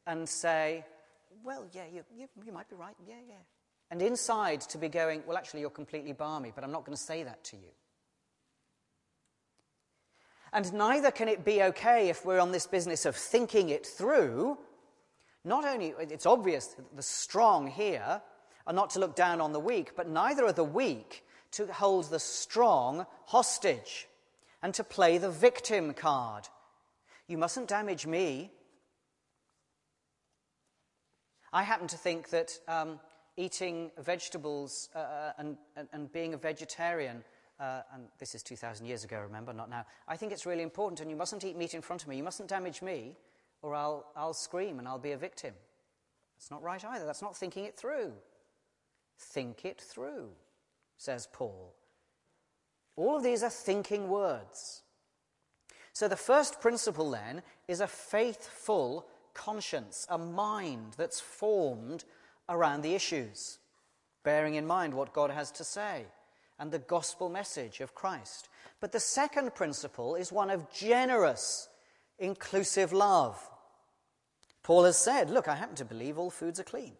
and 0.07 0.29
say, 0.29 0.85
well, 1.45 1.67
yeah, 1.73 1.85
you, 1.93 2.05
you, 2.17 2.29
you 2.47 2.53
might 2.53 2.71
be 2.71 2.77
right, 2.77 2.95
yeah, 3.07 3.17
yeah. 3.29 3.35
And 3.91 4.01
inside 4.01 4.63
to 4.63 4.79
be 4.79 4.89
going, 4.89 5.25
well, 5.27 5.37
actually, 5.37 5.61
you're 5.61 5.71
completely 5.71 6.13
balmy, 6.13 6.53
but 6.55 6.65
I'm 6.65 6.73
not 6.73 6.87
going 6.87 6.97
to 6.97 7.03
say 7.03 7.25
that 7.25 7.45
to 7.45 7.57
you. 7.57 7.69
And 10.53 10.73
neither 10.75 11.11
can 11.11 11.29
it 11.29 11.45
be 11.45 11.63
okay 11.63 12.11
if 12.11 12.25
we're 12.25 12.41
on 12.41 12.53
this 12.53 12.67
business 12.67 13.07
of 13.07 13.17
thinking 13.17 13.71
it 13.71 13.87
through. 13.87 14.59
Not 15.45 15.65
only, 15.65 15.95
it's 15.99 16.27
obvious 16.27 16.69
that 16.69 16.95
the 16.95 17.03
strong 17.03 17.67
here 17.67 18.21
are 18.67 18.73
not 18.73 18.91
to 18.91 19.01
look 19.01 19.17
down 19.17 19.41
on 19.41 19.53
the 19.53 19.61
weak, 19.61 19.97
but 19.97 20.09
neither 20.09 20.45
are 20.45 20.53
the 20.53 20.63
weak 20.63 21.25
to 21.53 21.67
hold 21.73 22.11
the 22.11 22.19
strong 22.19 23.07
hostage 23.27 24.09
and 24.63 24.75
to 24.75 24.85
play 24.85 25.19
the 25.19 25.31
victim 25.31 25.95
card. 25.95 26.49
You 27.27 27.39
mustn't 27.39 27.69
damage 27.69 28.07
me. 28.07 28.51
I 31.53 31.63
happen 31.63 31.89
to 31.89 31.97
think 31.97 32.31
that 32.31 32.59
um, 32.69 33.01
eating 33.37 33.91
vegetables 33.99 34.89
uh, 34.95 34.99
uh 34.99 35.33
and, 35.39 35.57
and, 35.77 35.89
and 35.93 36.13
being 36.13 36.35
a 36.35 36.37
vegetarian 36.39 37.25
uh, 37.63 37.83
and 37.95 38.09
this 38.19 38.35
is 38.35 38.43
2,000 38.43 38.87
years 38.87 39.05
ago, 39.05 39.21
remember, 39.21 39.53
not 39.53 39.71
now. 39.71 39.87
I 40.09 40.17
think 40.17 40.33
it's 40.33 40.47
really 40.47 40.65
important, 40.65 41.01
and 41.01 41.09
you 41.09 41.17
mustn't 41.17 41.45
eat 41.45 41.57
meat 41.57 41.75
in 41.75 41.81
front 41.81 42.03
of 42.03 42.09
me. 42.09 42.17
You 42.17 42.25
mustn't 42.25 42.49
damage 42.49 42.83
me, 42.83 43.15
or 43.63 43.75
I'll, 43.75 44.07
I'll 44.17 44.35
scream 44.35 44.81
and 44.81 44.89
I'll 44.89 44.99
be 44.99 45.13
a 45.13 45.17
victim. 45.17 45.55
That's 46.37 46.51
not 46.51 46.63
right 46.63 46.85
either. 46.85 47.07
That's 47.07 47.23
not 47.23 47.37
thinking 47.37 47.65
it 47.65 47.77
through. 47.77 48.13
Think 49.17 49.65
it 49.65 49.81
through, 49.81 50.31
says 50.97 51.29
Paul. 51.33 51.73
All 52.97 53.17
of 53.17 53.23
these 53.23 53.45
are 53.45 53.51
thinking 53.51 54.09
words. 54.09 54.83
So 55.93 56.09
the 56.09 56.17
first 56.17 56.61
principle 56.61 57.13
then 57.13 57.43
is 57.69 57.81
a 57.81 57.87
faithful 57.87 59.07
conscience, 59.35 60.05
a 60.11 60.19
mind 60.19 60.95
that's 60.97 61.21
formed 61.21 62.05
around 62.49 62.83
the 62.83 62.97
issues, 62.97 63.61
bearing 64.25 64.57
in 64.57 64.67
mind 64.67 64.95
what 64.95 65.13
God 65.13 65.31
has 65.31 65.53
to 65.53 65.65
say 65.65 66.07
and 66.59 66.71
the 66.71 66.79
gospel 66.79 67.29
message 67.29 67.81
of 67.81 67.95
Christ. 67.95 68.49
But 68.81 68.93
the 68.93 69.01
second 69.01 69.55
principle 69.55 70.15
is 70.15 70.33
one 70.33 70.51
of 70.51 70.71
generous, 70.73 71.69
inclusive 72.19 72.93
love. 72.93 73.39
Paul 74.63 74.85
has 74.85 74.97
said, 74.97 75.31
Look, 75.31 75.49
I 75.49 75.57
happen 75.57 75.77
to 75.77 75.85
believe 75.85 76.19
all 76.19 76.31
foods 76.31 76.61
are 76.61 76.65
clean. 76.65 76.93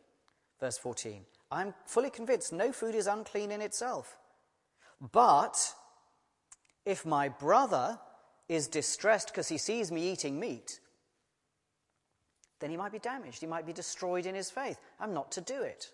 Verse 0.61 0.79
14. 0.79 1.25
I'm 1.51 1.75
fully 1.85 2.11
convinced 2.11 2.53
no 2.53 2.73
food 2.73 2.95
is 2.95 3.07
unclean 3.07 3.51
in 3.51 3.61
itself. 3.61 4.17
But 5.13 5.75
if 6.87 7.05
my 7.05 7.29
brother 7.29 7.99
is 8.49 8.69
distressed 8.69 9.29
because 9.29 9.49
he 9.49 9.59
sees 9.59 9.93
me 9.93 10.13
eating 10.13 10.39
meat, 10.39 10.81
then 12.61 12.71
he 12.71 12.77
might 12.77 12.93
be 12.93 12.99
damaged. 12.99 13.41
He 13.41 13.47
might 13.47 13.67
be 13.67 13.73
destroyed 13.73 14.25
in 14.25 14.35
his 14.35 14.51
faith. 14.51 14.79
I'm 15.01 15.13
not 15.13 15.33
to 15.33 15.41
do 15.41 15.63
it. 15.63 15.91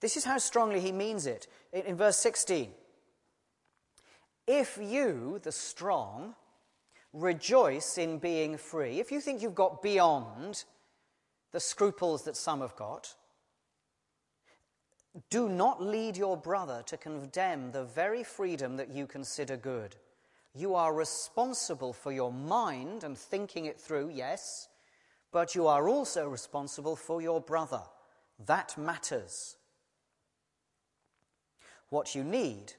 This 0.00 0.16
is 0.16 0.24
how 0.24 0.38
strongly 0.38 0.80
he 0.80 0.92
means 0.92 1.26
it. 1.26 1.46
In, 1.72 1.82
in 1.82 1.96
verse 1.96 2.18
16, 2.18 2.70
If 4.46 4.78
you, 4.80 5.40
the 5.42 5.52
strong, 5.52 6.34
rejoice 7.12 7.98
in 7.98 8.18
being 8.18 8.56
free, 8.56 9.00
if 9.00 9.10
you 9.10 9.20
think 9.20 9.42
you've 9.42 9.54
got 9.54 9.82
beyond 9.82 10.64
the 11.52 11.60
scruples 11.60 12.24
that 12.24 12.36
some 12.36 12.60
have 12.60 12.76
got, 12.76 13.14
do 15.30 15.48
not 15.48 15.82
lead 15.82 16.16
your 16.16 16.36
brother 16.36 16.82
to 16.86 16.96
condemn 16.96 17.72
the 17.72 17.84
very 17.84 18.22
freedom 18.22 18.76
that 18.76 18.90
you 18.90 19.06
consider 19.06 19.56
good. 19.56 19.96
You 20.54 20.74
are 20.74 20.94
responsible 20.94 21.92
for 21.92 22.12
your 22.12 22.32
mind 22.32 23.04
and 23.04 23.16
thinking 23.16 23.66
it 23.66 23.80
through, 23.80 24.10
yes, 24.10 24.68
but 25.32 25.54
you 25.54 25.66
are 25.66 25.88
also 25.88 26.28
responsible 26.28 26.96
for 26.96 27.20
your 27.20 27.40
brother. 27.40 27.82
That 28.46 28.76
matters. 28.78 29.56
What 31.90 32.14
you 32.14 32.24
need 32.24 32.74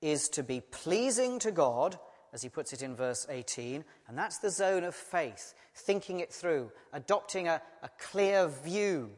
is 0.00 0.28
to 0.30 0.42
be 0.42 0.60
pleasing 0.60 1.38
to 1.40 1.50
God, 1.50 1.98
as 2.32 2.42
he 2.42 2.48
puts 2.48 2.72
it 2.72 2.82
in 2.82 2.94
verse 2.94 3.26
18, 3.28 3.84
and 4.08 4.18
that's 4.18 4.38
the 4.38 4.50
zone 4.50 4.84
of 4.84 4.94
faith, 4.94 5.54
thinking 5.74 6.20
it 6.20 6.32
through, 6.32 6.70
adopting 6.92 7.48
a, 7.48 7.62
a 7.82 7.88
clear 7.98 8.48
view 8.48 9.10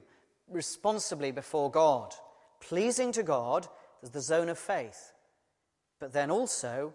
responsibly 0.48 1.32
before 1.32 1.70
God. 1.70 2.14
Pleasing 2.60 3.12
to 3.12 3.22
God 3.22 3.68
is 4.02 4.10
the 4.10 4.20
zone 4.20 4.48
of 4.48 4.58
faith, 4.58 5.12
but 5.98 6.12
then 6.12 6.30
also 6.30 6.94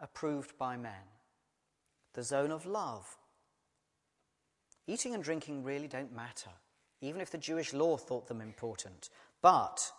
approved 0.00 0.56
by 0.58 0.76
men, 0.76 0.92
the 2.14 2.22
zone 2.22 2.50
of 2.50 2.66
love. 2.66 3.18
Eating 4.86 5.14
and 5.14 5.22
drinking 5.22 5.62
really 5.62 5.88
don't 5.88 6.14
matter, 6.14 6.50
even 7.00 7.20
if 7.20 7.30
the 7.30 7.38
Jewish 7.38 7.72
law 7.72 7.96
thought 7.96 8.26
them 8.26 8.40
important. 8.40 9.10
But 9.40 9.92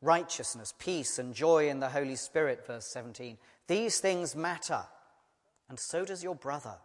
righteousness, 0.00 0.74
peace, 0.78 1.18
and 1.18 1.34
joy 1.34 1.68
in 1.68 1.80
the 1.80 1.88
Holy 1.88 2.16
Spirit, 2.16 2.66
verse 2.66 2.86
17, 2.86 3.38
these 3.66 4.00
things 4.00 4.36
matter, 4.36 4.82
and 5.68 5.78
so 5.78 6.04
does 6.04 6.22
your 6.22 6.34
brother. 6.34 6.76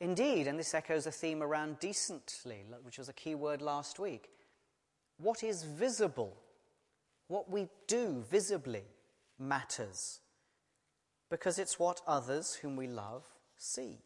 Indeed, 0.00 0.48
and 0.48 0.58
this 0.58 0.74
echoes 0.74 1.06
a 1.06 1.12
theme 1.12 1.42
around 1.42 1.78
decently, 1.78 2.64
which 2.82 2.98
was 2.98 3.08
a 3.08 3.12
key 3.12 3.36
word 3.36 3.62
last 3.62 4.00
week. 4.00 4.30
What 5.18 5.44
is 5.44 5.62
visible, 5.62 6.36
what 7.28 7.48
we 7.50 7.68
do 7.86 8.24
visibly, 8.28 8.82
matters 9.38 10.20
because 11.32 11.58
it's 11.58 11.78
what 11.78 12.02
others 12.06 12.56
whom 12.56 12.76
we 12.76 12.86
love 12.86 13.24
see. 13.56 13.96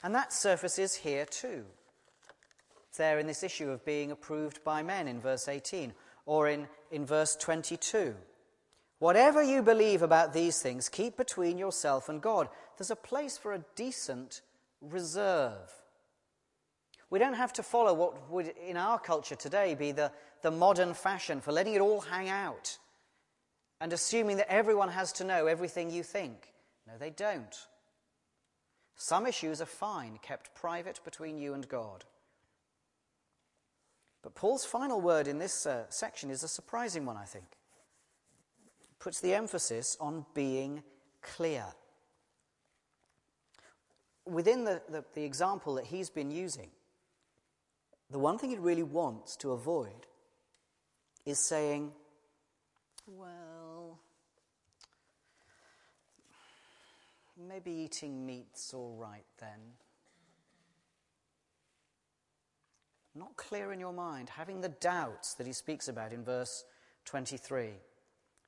And 0.00 0.14
that 0.14 0.32
surfaces 0.32 0.94
here 0.94 1.26
too. 1.26 1.64
There 2.96 3.18
in 3.18 3.26
this 3.26 3.42
issue 3.42 3.70
of 3.70 3.84
being 3.84 4.10
approved 4.10 4.62
by 4.64 4.82
men 4.82 5.08
in 5.08 5.20
verse 5.20 5.48
18 5.48 5.92
or 6.26 6.48
in, 6.48 6.68
in 6.90 7.06
verse 7.06 7.36
22. 7.36 8.14
Whatever 8.98 9.42
you 9.42 9.62
believe 9.62 10.02
about 10.02 10.32
these 10.32 10.62
things, 10.62 10.88
keep 10.88 11.16
between 11.16 11.58
yourself 11.58 12.08
and 12.08 12.22
God. 12.22 12.48
There's 12.78 12.90
a 12.90 12.96
place 12.96 13.36
for 13.36 13.52
a 13.52 13.64
decent 13.74 14.42
reserve. 14.80 15.72
We 17.10 17.18
don't 17.18 17.34
have 17.34 17.52
to 17.54 17.62
follow 17.62 17.94
what 17.94 18.30
would, 18.30 18.52
in 18.66 18.76
our 18.76 18.98
culture 18.98 19.34
today, 19.34 19.74
be 19.74 19.92
the, 19.92 20.12
the 20.42 20.50
modern 20.50 20.94
fashion 20.94 21.40
for 21.40 21.52
letting 21.52 21.74
it 21.74 21.80
all 21.80 22.00
hang 22.00 22.28
out 22.28 22.78
and 23.80 23.92
assuming 23.92 24.36
that 24.36 24.50
everyone 24.50 24.88
has 24.90 25.12
to 25.14 25.24
know 25.24 25.46
everything 25.46 25.90
you 25.90 26.04
think. 26.04 26.52
No, 26.86 26.92
they 26.98 27.10
don't. 27.10 27.56
Some 28.94 29.26
issues 29.26 29.60
are 29.60 29.66
fine, 29.66 30.20
kept 30.22 30.54
private 30.54 31.00
between 31.04 31.36
you 31.36 31.54
and 31.54 31.68
God. 31.68 32.04
But 34.22 34.34
Paul's 34.34 34.64
final 34.64 35.00
word 35.00 35.26
in 35.26 35.38
this 35.38 35.66
uh, 35.66 35.84
section 35.88 36.30
is 36.30 36.42
a 36.42 36.48
surprising 36.48 37.04
one, 37.04 37.16
I 37.16 37.24
think. 37.24 37.44
It 38.82 38.98
puts 39.00 39.20
the 39.20 39.34
emphasis 39.34 39.96
on 40.00 40.24
being 40.32 40.82
clear. 41.20 41.64
Within 44.24 44.64
the, 44.64 44.80
the, 44.88 45.04
the 45.14 45.24
example 45.24 45.74
that 45.74 45.86
he's 45.86 46.08
been 46.08 46.30
using, 46.30 46.70
the 48.10 48.18
one 48.18 48.38
thing 48.38 48.50
he 48.50 48.58
really 48.58 48.84
wants 48.84 49.34
to 49.36 49.50
avoid 49.50 50.06
is 51.26 51.38
saying, 51.38 51.90
well, 53.06 53.98
maybe 57.48 57.72
eating 57.72 58.24
meat's 58.24 58.72
all 58.72 58.96
right 58.96 59.24
then. 59.40 59.58
Not 63.14 63.36
clear 63.36 63.72
in 63.72 63.80
your 63.80 63.92
mind, 63.92 64.30
having 64.30 64.60
the 64.60 64.70
doubts 64.70 65.34
that 65.34 65.46
he 65.46 65.52
speaks 65.52 65.88
about 65.88 66.12
in 66.12 66.24
verse 66.24 66.64
23. 67.04 67.70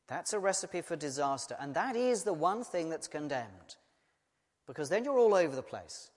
That's 0.06 0.32
a 0.32 0.38
recipe 0.38 0.80
for 0.80 0.96
disaster, 0.96 1.56
and 1.58 1.74
that 1.74 1.96
is 1.96 2.24
the 2.24 2.32
one 2.32 2.64
thing 2.64 2.88
that's 2.88 3.08
condemned. 3.08 3.76
Because 4.66 4.88
then 4.88 5.04
you're 5.04 5.18
all 5.18 5.34
over 5.34 5.54
the 5.54 5.62
place. 5.62 6.10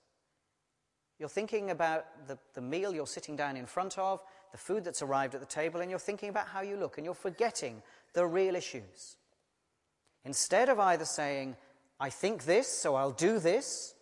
You're 1.19 1.29
thinking 1.29 1.71
about 1.71 2.05
the, 2.27 2.37
the 2.53 2.61
meal 2.61 2.93
you're 2.93 3.07
sitting 3.07 3.35
down 3.35 3.57
in 3.57 3.65
front 3.65 3.97
of, 3.97 4.21
the 4.51 4.57
food 4.57 4.83
that's 4.83 5.01
arrived 5.01 5.35
at 5.35 5.41
the 5.41 5.47
table, 5.47 5.81
and 5.81 5.89
you're 5.89 5.99
thinking 5.99 6.29
about 6.29 6.47
how 6.47 6.61
you 6.61 6.77
look, 6.77 6.97
and 6.97 7.05
you're 7.05 7.15
forgetting 7.15 7.81
the 8.13 8.25
real 8.25 8.55
issues. 8.55 9.17
Instead 10.23 10.69
of 10.69 10.79
either 10.79 11.05
saying, 11.05 11.55
I 11.99 12.09
think 12.09 12.45
this, 12.45 12.67
so 12.67 12.95
I'll 12.95 13.11
do 13.11 13.39
this, 13.39 13.95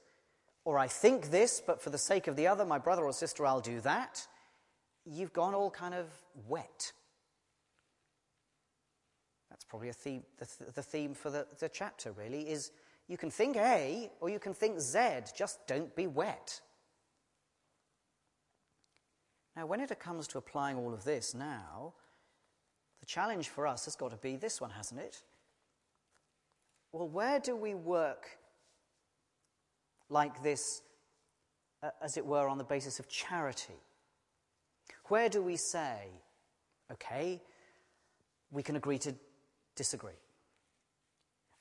or 0.65 0.77
I 0.77 0.87
think 0.87 1.31
this, 1.31 1.61
but 1.65 1.81
for 1.81 1.89
the 1.89 1.97
sake 1.97 2.27
of 2.27 2.35
the 2.35 2.47
other, 2.47 2.65
my 2.65 2.79
brother 2.79 3.05
or 3.05 3.13
sister, 3.13 3.45
I'll 3.45 3.61
do 3.61 3.79
that, 3.81 4.27
you've 5.05 5.33
gone 5.33 5.53
all 5.53 5.69
kind 5.69 5.93
of 5.93 6.07
wet. 6.47 6.91
That's 9.49 9.63
probably 9.63 9.89
a 9.89 9.93
theme, 9.93 10.23
the, 10.37 10.47
the 10.73 10.83
theme 10.83 11.13
for 11.13 11.29
the, 11.29 11.47
the 11.59 11.69
chapter, 11.69 12.11
really, 12.11 12.49
is 12.49 12.71
you 13.07 13.17
can 13.17 13.29
think 13.29 13.55
A 13.55 14.09
or 14.19 14.29
you 14.29 14.39
can 14.39 14.53
think 14.53 14.79
Z, 14.79 14.99
just 15.37 15.65
don't 15.67 15.95
be 15.95 16.07
wet. 16.07 16.59
Now, 19.55 19.65
when 19.65 19.79
it 19.79 19.97
comes 19.99 20.27
to 20.29 20.37
applying 20.37 20.77
all 20.77 20.93
of 20.93 21.05
this 21.05 21.33
now, 21.33 21.93
the 22.99 23.05
challenge 23.05 23.47
for 23.47 23.65
us 23.65 23.85
has 23.85 23.95
got 23.95 24.11
to 24.11 24.17
be 24.17 24.35
this 24.35 24.59
one, 24.59 24.71
hasn't 24.71 24.99
it? 24.99 25.21
Well, 26.91 27.07
where 27.07 27.39
do 27.39 27.55
we 27.55 27.73
work 27.73 28.25
like 30.09 30.43
this, 30.43 30.81
uh, 31.83 31.91
as 32.01 32.17
it 32.17 32.25
were, 32.25 32.47
on 32.47 32.57
the 32.57 32.63
basis 32.63 32.99
of 32.99 33.07
charity? 33.07 33.79
Where 35.07 35.29
do 35.29 35.41
we 35.41 35.55
say, 35.55 36.07
okay, 36.91 37.41
we 38.51 38.63
can 38.63 38.75
agree 38.75 38.97
to 38.99 39.13
disagree? 39.75 40.19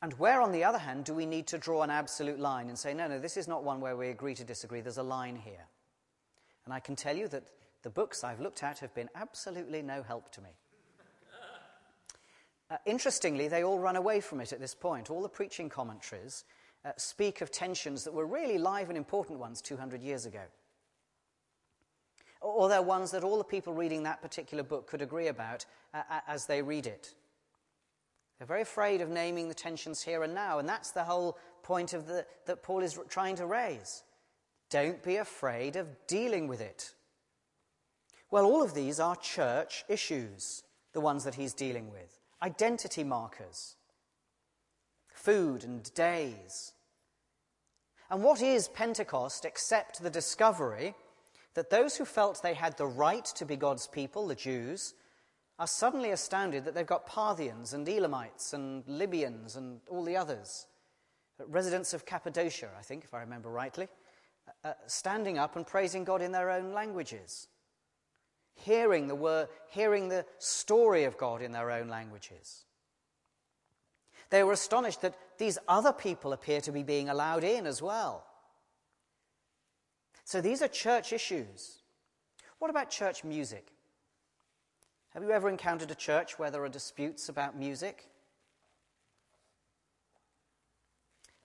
And 0.02 0.12
where, 0.14 0.40
on 0.42 0.52
the 0.52 0.64
other 0.64 0.78
hand, 0.78 1.04
do 1.04 1.14
we 1.14 1.24
need 1.24 1.46
to 1.48 1.59
draw 1.59 1.83
an 1.83 1.90
absolute 1.90 2.38
line 2.38 2.68
and 2.68 2.78
say, 2.78 2.92
no, 2.92 3.09
no, 3.09 3.18
this 3.18 3.37
is 3.37 3.48
not 3.48 3.64
one 3.64 3.80
where 3.80 3.96
we 3.96 4.09
agree 4.09 4.35
to 4.35 4.44
disagree, 4.44 4.80
there's 4.80 4.98
a 4.98 5.02
line 5.02 5.37
here? 5.37 5.66
And 6.64 6.74
I 6.74 6.80
can 6.80 6.96
tell 6.96 7.16
you 7.16 7.28
that 7.28 7.44
the 7.83 7.90
books 7.90 8.24
I've 8.24 8.40
looked 8.40 8.62
at 8.62 8.78
have 8.80 8.94
been 8.94 9.09
absolutely 9.14 9.83
no 9.83 10.02
help 10.02 10.30
to 10.33 10.40
me. 10.40 10.50
Uh, 12.70 12.78
interestingly, 12.87 13.46
they 13.46 13.62
all 13.62 13.78
run 13.78 13.94
away 13.94 14.20
from 14.20 14.40
it 14.40 14.50
at 14.50 14.59
this 14.59 14.74
point. 14.74 15.11
All 15.11 15.20
the 15.20 15.28
preaching 15.28 15.68
commentaries 15.68 16.44
uh, 16.83 16.92
speak 16.96 17.42
of 17.42 17.50
tensions 17.50 18.04
that 18.04 18.14
were 18.14 18.26
really 18.26 18.57
live 18.57 18.88
and 18.88 18.96
important 18.96 19.38
ones 19.38 19.61
200 19.61 20.00
years 20.02 20.24
ago. 20.24 20.40
Or 22.44 22.68
they're 22.68 22.83
ones 22.83 23.11
that 23.12 23.24
all 23.24 23.38
the 23.38 23.44
people 23.44 23.72
reading 23.72 24.02
that 24.02 24.20
particular 24.20 24.62
book 24.62 24.87
could 24.87 25.00
agree 25.00 25.28
about 25.28 25.64
uh, 25.94 26.02
as 26.28 26.44
they 26.44 26.61
read 26.61 26.87
it. 26.87 27.14
They're 28.38 28.46
very 28.46 28.61
afraid 28.61 29.00
of 29.00 29.09
naming 29.09 29.48
the 29.48 29.54
tensions 29.54 30.02
here 30.02 30.22
and 30.22 30.35
now, 30.35 30.59
and 30.59 30.68
that's 30.68 30.90
the 30.90 31.04
whole 31.04 31.38
point 31.62 31.94
of 31.94 32.07
the, 32.07 32.26
that 32.44 32.62
Paul 32.62 32.83
is 32.83 32.98
trying 33.09 33.37
to 33.37 33.46
raise. 33.46 34.02
Don't 34.68 35.02
be 35.02 35.16
afraid 35.16 35.76
of 35.76 35.88
dealing 36.07 36.46
with 36.46 36.61
it. 36.61 36.92
Well, 38.30 38.44
all 38.44 38.62
of 38.62 38.74
these 38.74 39.00
are 39.00 39.16
church 39.16 39.85
issues, 39.88 40.64
the 40.92 41.00
ones 41.00 41.24
that 41.24 41.37
he's 41.37 41.54
dealing 41.54 41.90
with 41.90 42.18
identity 42.42 43.04
markers, 43.04 43.76
food 45.09 45.64
and 45.64 45.94
days. 45.94 46.72
And 48.11 48.22
what 48.22 48.42
is 48.42 48.68
Pentecost 48.68 49.46
except 49.46 50.02
the 50.02 50.11
discovery 50.11 50.94
that 51.54 51.70
those 51.70 51.96
who 51.96 52.04
felt 52.04 52.42
they 52.42 52.54
had 52.54 52.76
the 52.76 52.86
right 52.86 53.24
to 53.24 53.44
be 53.44 53.56
God's 53.56 53.86
people, 53.86 54.26
the 54.26 54.34
Jews, 54.34 54.94
are 55.58 55.66
suddenly 55.66 56.10
astounded 56.10 56.64
that 56.64 56.74
they've 56.74 56.86
got 56.86 57.06
Parthians 57.06 57.72
and 57.74 57.88
Elamites 57.88 58.52
and 58.52 58.82
Libyans 58.88 59.56
and 59.56 59.80
all 59.88 60.02
the 60.02 60.16
others, 60.16 60.66
residents 61.46 61.94
of 61.94 62.04
Cappadocia, 62.04 62.70
I 62.78 62.82
think, 62.82 63.04
if 63.04 63.14
I 63.14 63.20
remember 63.20 63.50
rightly, 63.50 63.88
uh, 64.64 64.72
standing 64.86 65.38
up 65.38 65.54
and 65.56 65.66
praising 65.66 66.04
God 66.04 66.22
in 66.22 66.32
their 66.32 66.50
own 66.50 66.72
languages 66.72 67.48
hearing 68.54 69.08
the 69.08 69.14
word, 69.14 69.48
hearing 69.70 70.08
the 70.08 70.24
story 70.38 71.04
of 71.04 71.18
God 71.18 71.42
in 71.42 71.52
their 71.52 71.70
own 71.70 71.88
languages. 71.88 72.64
They 74.30 74.42
were 74.42 74.52
astonished 74.52 75.02
that 75.02 75.16
these 75.38 75.58
other 75.68 75.92
people 75.92 76.32
appear 76.32 76.60
to 76.62 76.72
be 76.72 76.82
being 76.82 77.08
allowed 77.08 77.44
in 77.44 77.66
as 77.66 77.82
well. 77.82 78.26
So 80.24 80.40
these 80.40 80.62
are 80.62 80.68
church 80.68 81.12
issues. 81.12 81.82
What 82.58 82.70
about 82.70 82.90
church 82.90 83.24
music? 83.24 83.68
Have 85.10 85.22
you 85.22 85.30
ever 85.30 85.48
encountered 85.48 85.90
a 85.90 85.94
church 85.94 86.38
where 86.38 86.50
there 86.50 86.64
are 86.64 86.68
disputes 86.68 87.28
about 87.28 87.56
music? 87.56 88.08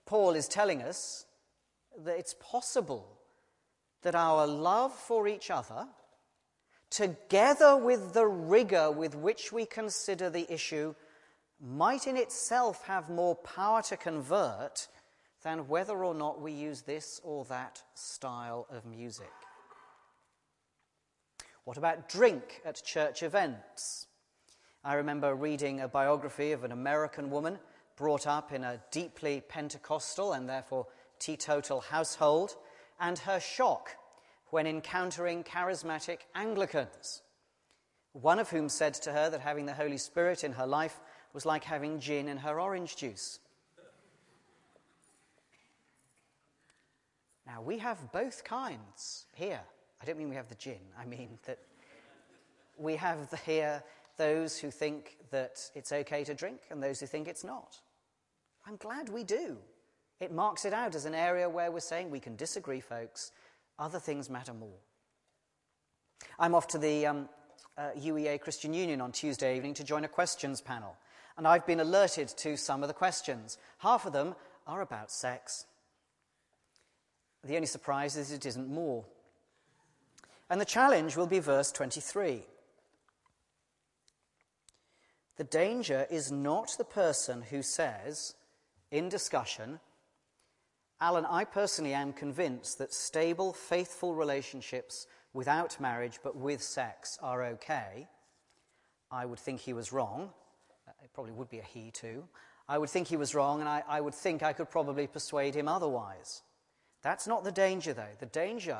Paul 0.06 0.34
is 0.34 0.48
telling 0.48 0.82
us 0.82 1.26
that 2.04 2.18
it's 2.18 2.34
possible 2.40 3.06
that 4.02 4.14
our 4.14 4.46
love 4.46 4.92
for 4.92 5.28
each 5.28 5.50
other, 5.50 5.86
together 6.90 7.76
with 7.76 8.12
the 8.14 8.26
rigor 8.26 8.90
with 8.90 9.14
which 9.14 9.52
we 9.52 9.66
consider 9.66 10.30
the 10.30 10.52
issue, 10.52 10.94
might 11.60 12.06
in 12.06 12.16
itself 12.16 12.84
have 12.86 13.10
more 13.10 13.36
power 13.36 13.82
to 13.82 13.96
convert 13.96 14.88
than 15.42 15.68
whether 15.68 16.04
or 16.04 16.14
not 16.14 16.40
we 16.40 16.52
use 16.52 16.82
this 16.82 17.20
or 17.24 17.44
that 17.46 17.82
style 17.94 18.66
of 18.70 18.84
music. 18.84 19.32
What 21.64 21.76
about 21.76 22.08
drink 22.08 22.60
at 22.64 22.82
church 22.84 23.22
events? 23.22 24.06
I 24.82 24.94
remember 24.94 25.34
reading 25.34 25.80
a 25.80 25.88
biography 25.88 26.52
of 26.52 26.64
an 26.64 26.72
American 26.72 27.30
woman 27.30 27.58
brought 27.96 28.26
up 28.26 28.52
in 28.52 28.64
a 28.64 28.80
deeply 28.90 29.42
Pentecostal 29.46 30.32
and 30.32 30.48
therefore 30.48 30.86
teetotal 31.18 31.80
household, 31.80 32.56
and 32.98 33.18
her 33.18 33.38
shock 33.38 33.90
when 34.48 34.66
encountering 34.66 35.44
charismatic 35.44 36.20
Anglicans, 36.34 37.22
one 38.12 38.38
of 38.38 38.50
whom 38.50 38.68
said 38.68 38.94
to 38.94 39.12
her 39.12 39.30
that 39.30 39.40
having 39.40 39.66
the 39.66 39.74
Holy 39.74 39.98
Spirit 39.98 40.42
in 40.42 40.52
her 40.52 40.66
life 40.66 40.98
was 41.32 41.46
like 41.46 41.62
having 41.62 42.00
gin 42.00 42.26
in 42.26 42.38
her 42.38 42.58
orange 42.58 42.96
juice. 42.96 43.38
Now, 47.52 47.62
we 47.62 47.78
have 47.78 48.12
both 48.12 48.44
kinds 48.44 49.26
here. 49.34 49.60
I 50.00 50.04
don't 50.04 50.16
mean 50.16 50.28
we 50.28 50.36
have 50.36 50.48
the 50.48 50.54
gin, 50.54 50.78
I 50.96 51.04
mean 51.04 51.38
that 51.46 51.58
we 52.78 52.94
have 52.94 53.28
the, 53.30 53.36
here 53.38 53.82
those 54.18 54.56
who 54.56 54.70
think 54.70 55.16
that 55.30 55.58
it's 55.74 55.90
okay 55.90 56.22
to 56.24 56.34
drink 56.34 56.60
and 56.70 56.80
those 56.80 57.00
who 57.00 57.06
think 57.06 57.26
it's 57.26 57.42
not. 57.42 57.80
I'm 58.66 58.76
glad 58.76 59.08
we 59.08 59.24
do. 59.24 59.56
It 60.20 60.32
marks 60.32 60.64
it 60.64 60.72
out 60.72 60.94
as 60.94 61.06
an 61.06 61.14
area 61.14 61.48
where 61.48 61.72
we're 61.72 61.80
saying 61.80 62.10
we 62.10 62.20
can 62.20 62.36
disagree, 62.36 62.80
folks. 62.80 63.32
Other 63.78 63.98
things 63.98 64.30
matter 64.30 64.54
more. 64.54 64.78
I'm 66.38 66.54
off 66.54 66.68
to 66.68 66.78
the 66.78 67.06
um, 67.06 67.28
uh, 67.76 67.90
UEA 67.98 68.40
Christian 68.40 68.72
Union 68.72 69.00
on 69.00 69.10
Tuesday 69.10 69.56
evening 69.56 69.74
to 69.74 69.84
join 69.84 70.04
a 70.04 70.08
questions 70.08 70.60
panel. 70.60 70.96
And 71.36 71.48
I've 71.48 71.66
been 71.66 71.80
alerted 71.80 72.28
to 72.28 72.56
some 72.56 72.82
of 72.82 72.88
the 72.88 72.94
questions. 72.94 73.58
Half 73.78 74.06
of 74.06 74.12
them 74.12 74.36
are 74.66 74.82
about 74.82 75.10
sex. 75.10 75.64
The 77.44 77.54
only 77.54 77.66
surprise 77.66 78.16
is 78.16 78.32
it 78.32 78.46
isn't 78.46 78.68
more. 78.68 79.04
And 80.48 80.60
the 80.60 80.66
challenge 80.66 81.16
will 81.16 81.26
be 81.26 81.38
verse 81.38 81.72
23. 81.72 82.42
The 85.36 85.44
danger 85.44 86.06
is 86.10 86.30
not 86.30 86.74
the 86.76 86.84
person 86.84 87.42
who 87.42 87.62
says, 87.62 88.34
in 88.90 89.08
discussion, 89.08 89.80
Alan, 91.00 91.24
I 91.24 91.44
personally 91.44 91.94
am 91.94 92.12
convinced 92.12 92.76
that 92.78 92.92
stable, 92.92 93.54
faithful 93.54 94.14
relationships 94.14 95.06
without 95.32 95.80
marriage 95.80 96.18
but 96.22 96.36
with 96.36 96.62
sex 96.62 97.18
are 97.22 97.42
okay. 97.44 98.06
I 99.10 99.24
would 99.24 99.38
think 99.38 99.60
he 99.60 99.72
was 99.72 99.92
wrong. 99.92 100.30
Uh, 100.86 100.92
it 101.02 101.10
probably 101.14 101.32
would 101.32 101.48
be 101.48 101.60
a 101.60 101.62
he 101.62 101.90
too. 101.90 102.24
I 102.68 102.78
would 102.78 102.90
think 102.90 103.08
he 103.08 103.16
was 103.16 103.34
wrong, 103.34 103.60
and 103.60 103.68
I, 103.68 103.82
I 103.88 104.00
would 104.00 104.14
think 104.14 104.42
I 104.42 104.52
could 104.52 104.70
probably 104.70 105.06
persuade 105.06 105.54
him 105.54 105.66
otherwise. 105.66 106.42
That's 107.02 107.26
not 107.26 107.44
the 107.44 107.52
danger, 107.52 107.92
though. 107.92 108.16
The 108.18 108.26
danger 108.26 108.78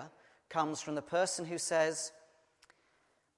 comes 0.49 0.81
from 0.81 0.95
the 0.95 1.03
person 1.03 1.45
who 1.45 1.59
says, 1.59 2.13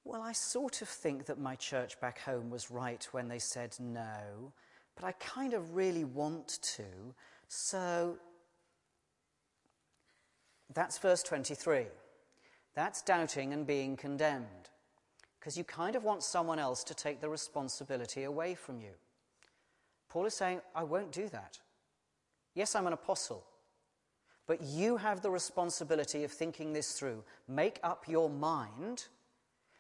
Well, 0.05 0.23
I 0.23 0.33
sort 0.33 0.83
of 0.83 0.89
think 0.89 1.27
that 1.27 1.39
my 1.39 1.55
church 1.55 2.01
back 2.01 2.21
home 2.21 2.51
was 2.51 2.71
right 2.71 3.07
when 3.13 3.29
they 3.29 3.39
said 3.39 3.77
no, 3.79 4.53
but 4.97 5.05
I 5.05 5.13
kind 5.13 5.55
of 5.55 5.77
really 5.77 6.05
want 6.05 6.59
to, 6.63 6.85
so 7.49 8.19
that's 10.75 10.99
verse 10.99 11.23
23. 11.23 11.87
That's 12.75 13.03
doubting 13.03 13.53
and 13.53 13.67
being 13.67 13.97
condemned. 13.97 14.71
Because 15.39 15.59
you 15.59 15.65
kind 15.65 15.97
of 15.97 16.05
want 16.05 16.23
someone 16.23 16.59
else 16.59 16.85
to 16.85 16.95
take 16.95 17.21
the 17.21 17.29
responsibility 17.29 18.25
away 18.25 18.55
from 18.55 18.81
you. 18.81 18.93
Paul 20.09 20.27
is 20.27 20.35
saying, 20.35 20.61
I 20.75 20.85
won't 20.85 21.11
do 21.11 21.29
that. 21.29 21.59
Yes, 22.55 22.75
I'm 22.75 22.87
an 22.87 22.93
apostle. 22.93 23.45
But 24.47 24.63
you 24.63 24.97
have 24.97 25.23
the 25.23 25.31
responsibility 25.31 26.25
of 26.25 26.33
thinking 26.33 26.73
this 26.73 26.93
through. 26.93 27.23
Make 27.49 27.79
up 27.83 28.09
your 28.09 28.29
mind, 28.29 29.07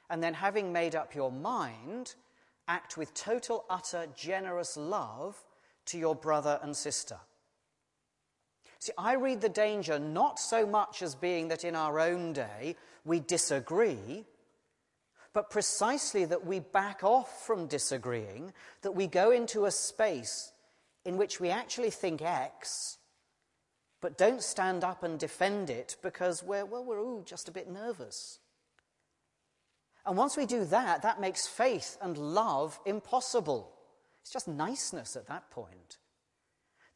and 0.08 0.22
then, 0.22 0.34
having 0.34 0.72
made 0.72 0.94
up 0.94 1.14
your 1.14 1.32
mind, 1.32 2.14
act 2.68 2.96
with 2.96 3.14
total, 3.14 3.64
utter, 3.68 4.06
generous 4.14 4.76
love 4.76 5.42
to 5.86 5.98
your 5.98 6.14
brother 6.14 6.60
and 6.62 6.76
sister. 6.76 7.16
See, 8.78 8.92
I 8.98 9.14
read 9.14 9.40
the 9.40 9.48
danger 9.48 9.98
not 9.98 10.38
so 10.38 10.66
much 10.66 11.02
as 11.02 11.14
being 11.14 11.48
that 11.48 11.64
in 11.64 11.76
our 11.76 12.00
own 12.00 12.32
day 12.32 12.76
we 13.04 13.20
disagree, 13.20 14.24
but 15.32 15.50
precisely 15.50 16.24
that 16.24 16.44
we 16.46 16.60
back 16.60 17.04
off 17.04 17.46
from 17.46 17.66
disagreeing, 17.66 18.52
that 18.82 18.92
we 18.92 19.06
go 19.06 19.30
into 19.30 19.66
a 19.66 19.70
space 19.70 20.52
in 21.04 21.16
which 21.16 21.40
we 21.40 21.48
actually 21.48 21.90
think 21.90 22.22
X, 22.22 22.98
but 24.02 24.18
don't 24.18 24.42
stand 24.42 24.84
up 24.84 25.04
and 25.04 25.18
defend 25.18 25.70
it 25.70 25.96
because 26.02 26.42
we're, 26.42 26.66
well, 26.66 26.84
we're 26.84 26.98
ooh, 26.98 27.22
just 27.24 27.48
a 27.48 27.52
bit 27.52 27.70
nervous. 27.70 28.40
And 30.04 30.16
once 30.16 30.36
we 30.36 30.44
do 30.44 30.64
that, 30.66 31.02
that 31.02 31.20
makes 31.20 31.46
faith 31.46 31.96
and 32.02 32.18
love 32.18 32.78
impossible. 32.84 33.72
It's 34.20 34.32
just 34.32 34.48
niceness 34.48 35.14
at 35.14 35.28
that 35.28 35.50
point. 35.50 35.98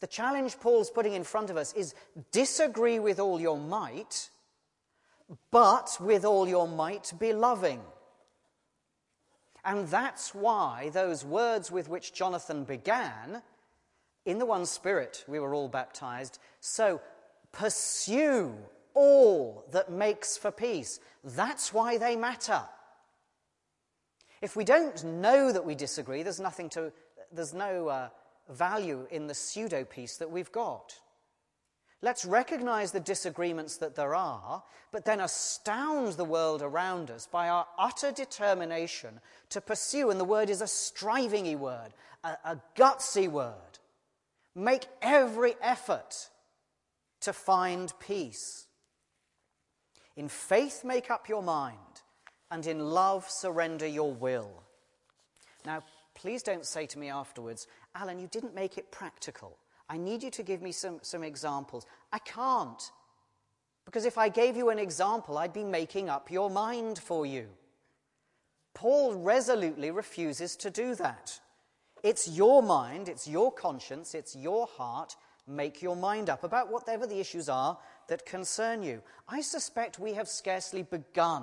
The 0.00 0.08
challenge 0.08 0.58
Paul's 0.58 0.90
putting 0.90 1.14
in 1.14 1.22
front 1.22 1.48
of 1.48 1.56
us 1.56 1.72
is 1.74 1.94
disagree 2.32 2.98
with 2.98 3.20
all 3.20 3.40
your 3.40 3.56
might, 3.56 4.28
but 5.52 5.96
with 6.00 6.24
all 6.24 6.48
your 6.48 6.66
might 6.66 7.12
be 7.18 7.32
loving. 7.32 7.80
And 9.64 9.86
that's 9.88 10.34
why 10.34 10.90
those 10.92 11.24
words 11.24 11.70
with 11.70 11.88
which 11.88 12.12
Jonathan 12.12 12.64
began, 12.64 13.42
in 14.26 14.38
the 14.38 14.46
one 14.46 14.66
spirit 14.66 15.24
we 15.26 15.38
were 15.38 15.54
all 15.54 15.68
baptized, 15.68 16.38
so 16.60 17.00
pursue 17.52 18.54
all 18.92 19.64
that 19.70 19.90
makes 19.90 20.36
for 20.36 20.50
peace. 20.50 21.00
That's 21.24 21.72
why 21.72 21.96
they 21.96 22.16
matter. 22.16 22.62
If 24.42 24.56
we 24.56 24.64
don't 24.64 25.02
know 25.04 25.52
that 25.52 25.64
we 25.64 25.74
disagree, 25.74 26.22
there's 26.22 26.40
nothing 26.40 26.68
to, 26.70 26.92
there's 27.32 27.54
no 27.54 27.88
uh, 27.88 28.08
value 28.50 29.06
in 29.10 29.26
the 29.26 29.34
pseudo 29.34 29.84
peace 29.84 30.18
that 30.18 30.30
we've 30.30 30.52
got. 30.52 30.94
Let's 32.02 32.26
recognize 32.26 32.92
the 32.92 33.00
disagreements 33.00 33.78
that 33.78 33.94
there 33.94 34.14
are, 34.14 34.62
but 34.92 35.04
then 35.04 35.20
astound 35.20 36.12
the 36.12 36.24
world 36.24 36.60
around 36.60 37.10
us 37.10 37.26
by 37.26 37.48
our 37.48 37.66
utter 37.78 38.12
determination 38.12 39.20
to 39.50 39.60
pursue, 39.60 40.10
and 40.10 40.20
the 40.20 40.24
word 40.24 40.50
is 40.50 40.60
a 40.60 40.66
strivingy 40.66 41.56
word, 41.56 41.94
a, 42.22 42.36
a 42.44 42.60
gutsy 42.76 43.30
word. 43.30 43.78
Make 44.58 44.86
every 45.02 45.54
effort 45.60 46.30
to 47.20 47.34
find 47.34 47.92
peace. 48.00 48.66
In 50.16 50.30
faith, 50.30 50.82
make 50.82 51.10
up 51.10 51.28
your 51.28 51.42
mind, 51.42 51.76
and 52.50 52.66
in 52.66 52.80
love, 52.80 53.28
surrender 53.28 53.86
your 53.86 54.14
will. 54.14 54.62
Now, 55.66 55.82
please 56.14 56.42
don't 56.42 56.64
say 56.64 56.86
to 56.86 56.98
me 56.98 57.10
afterwards, 57.10 57.66
Alan, 57.94 58.18
you 58.18 58.28
didn't 58.28 58.54
make 58.54 58.78
it 58.78 58.90
practical. 58.90 59.58
I 59.90 59.98
need 59.98 60.22
you 60.22 60.30
to 60.30 60.42
give 60.42 60.62
me 60.62 60.72
some, 60.72 61.00
some 61.02 61.22
examples. 61.22 61.84
I 62.10 62.18
can't. 62.20 62.82
Because 63.84 64.06
if 64.06 64.16
I 64.16 64.30
gave 64.30 64.56
you 64.56 64.70
an 64.70 64.78
example, 64.78 65.36
I'd 65.36 65.52
be 65.52 65.64
making 65.64 66.08
up 66.08 66.30
your 66.30 66.48
mind 66.48 66.98
for 66.98 67.26
you. 67.26 67.48
Paul 68.72 69.16
resolutely 69.16 69.90
refuses 69.90 70.56
to 70.56 70.70
do 70.70 70.94
that. 70.94 71.40
It's 72.06 72.28
your 72.28 72.62
mind, 72.62 73.08
it's 73.08 73.26
your 73.26 73.50
conscience, 73.50 74.14
it's 74.14 74.36
your 74.36 74.68
heart. 74.68 75.16
Make 75.48 75.82
your 75.82 75.96
mind 75.96 76.30
up 76.30 76.44
about 76.44 76.70
whatever 76.70 77.04
the 77.04 77.18
issues 77.18 77.48
are 77.48 77.76
that 78.06 78.24
concern 78.24 78.84
you. 78.84 79.02
I 79.28 79.40
suspect 79.40 79.98
we 79.98 80.14
have 80.14 80.28
scarcely 80.28 80.84
begun 80.84 81.42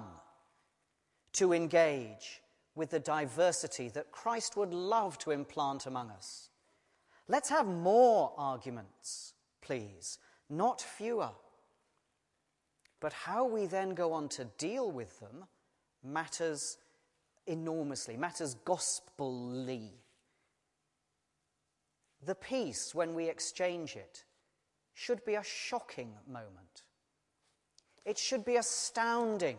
to 1.34 1.52
engage 1.52 2.42
with 2.76 2.92
the 2.92 3.02
diversity 3.02 3.90
that 3.90 4.14
Christ 4.14 4.56
would 4.56 4.74
love 4.74 5.18
to 5.18 5.32
implant 5.32 5.86
among 5.86 6.12
us. 6.12 6.48
Let's 7.28 7.50
have 7.50 7.68
more 7.68 8.32
arguments, 8.38 9.34
please, 9.62 10.18
not 10.50 10.80
fewer. 10.80 11.32
But 13.02 13.12
how 13.12 13.46
we 13.46 13.66
then 13.66 13.96
go 13.96 14.14
on 14.14 14.30
to 14.30 14.46
deal 14.58 14.90
with 14.90 15.20
them 15.20 15.44
matters 16.02 16.78
enormously, 17.48 18.16
matters 18.16 18.56
gospelly. 18.66 19.90
The 22.26 22.36
peace, 22.36 22.94
when 22.96 23.14
we 23.14 23.28
exchange 23.28 23.96
it, 23.96 24.24
should 24.94 25.26
be 25.26 25.36
a 25.36 25.44
shocking 25.44 26.14
moment. 26.28 26.84
It 28.06 28.18
should 28.18 28.46
be 28.46 28.58
astounding 28.58 29.58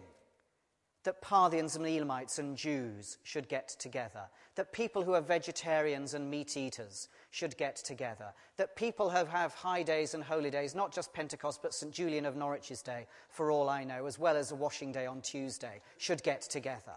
that 1.04 1.20
Parthians 1.20 1.76
and 1.76 1.86
Elamites 1.86 2.38
and 2.38 2.56
Jews 2.56 3.18
should 3.22 3.48
get 3.48 3.68
together, 3.68 4.22
that 4.54 4.72
people 4.72 5.02
who 5.02 5.12
are 5.12 5.20
vegetarians 5.20 6.14
and 6.14 6.30
meat 6.30 6.56
eaters 6.56 7.08
should 7.30 7.56
get 7.58 7.76
together, 7.76 8.32
that 8.56 8.74
people 8.74 9.10
who 9.10 9.24
have 9.26 9.54
high 9.54 9.82
days 9.82 10.14
and 10.14 10.24
holy 10.24 10.50
days, 10.50 10.74
not 10.74 10.92
just 10.92 11.12
Pentecost, 11.12 11.60
but 11.62 11.74
St. 11.74 11.92
Julian 11.92 12.24
of 12.24 12.36
Norwich's 12.36 12.80
day, 12.80 13.06
for 13.28 13.50
all 13.50 13.68
I 13.68 13.84
know, 13.84 14.06
as 14.06 14.18
well 14.18 14.36
as 14.36 14.50
a 14.50 14.56
washing 14.56 14.92
day 14.92 15.04
on 15.04 15.20
Tuesday, 15.20 15.82
should 15.98 16.22
get 16.22 16.40
together. 16.40 16.94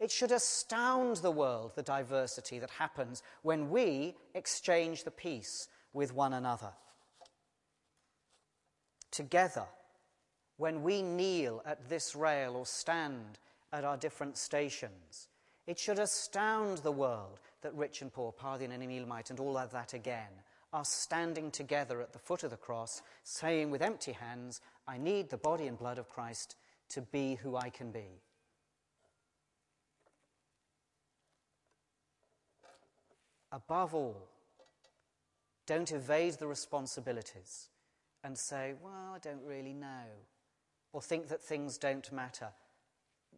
It 0.00 0.10
should 0.10 0.32
astound 0.32 1.16
the 1.16 1.30
world 1.30 1.72
the 1.74 1.82
diversity 1.82 2.58
that 2.58 2.70
happens 2.70 3.22
when 3.42 3.70
we 3.70 4.16
exchange 4.34 5.04
the 5.04 5.10
peace 5.10 5.68
with 5.92 6.12
one 6.12 6.32
another. 6.32 6.72
Together, 9.10 9.66
when 10.56 10.82
we 10.82 11.02
kneel 11.02 11.62
at 11.64 11.88
this 11.88 12.14
rail 12.16 12.56
or 12.56 12.66
stand 12.66 13.38
at 13.72 13.84
our 13.84 13.96
different 13.96 14.36
stations, 14.36 15.28
it 15.66 15.78
should 15.78 15.98
astound 15.98 16.78
the 16.78 16.92
world 16.92 17.40
that 17.62 17.74
rich 17.74 18.02
and 18.02 18.12
poor, 18.12 18.32
Parthian 18.32 18.72
and 18.72 18.82
Elamite, 18.82 19.30
and 19.30 19.40
all 19.40 19.56
of 19.56 19.70
that 19.70 19.94
again, 19.94 20.30
are 20.72 20.84
standing 20.84 21.50
together 21.50 22.02
at 22.02 22.12
the 22.12 22.18
foot 22.18 22.42
of 22.42 22.50
the 22.50 22.56
cross, 22.56 23.00
saying 23.22 23.70
with 23.70 23.80
empty 23.80 24.12
hands, 24.12 24.60
I 24.86 24.98
need 24.98 25.30
the 25.30 25.36
body 25.38 25.68
and 25.68 25.78
blood 25.78 25.98
of 25.98 26.10
Christ 26.10 26.56
to 26.90 27.00
be 27.00 27.36
who 27.36 27.56
I 27.56 27.70
can 27.70 27.90
be. 27.90 28.20
Above 33.54 33.94
all, 33.94 34.28
don't 35.64 35.92
evade 35.92 36.34
the 36.34 36.46
responsibilities 36.46 37.68
and 38.24 38.36
say, 38.36 38.74
Well, 38.82 39.12
I 39.14 39.18
don't 39.20 39.44
really 39.44 39.72
know, 39.72 40.06
or 40.92 41.00
think 41.00 41.28
that 41.28 41.40
things 41.40 41.78
don't 41.78 42.10
matter. 42.12 42.48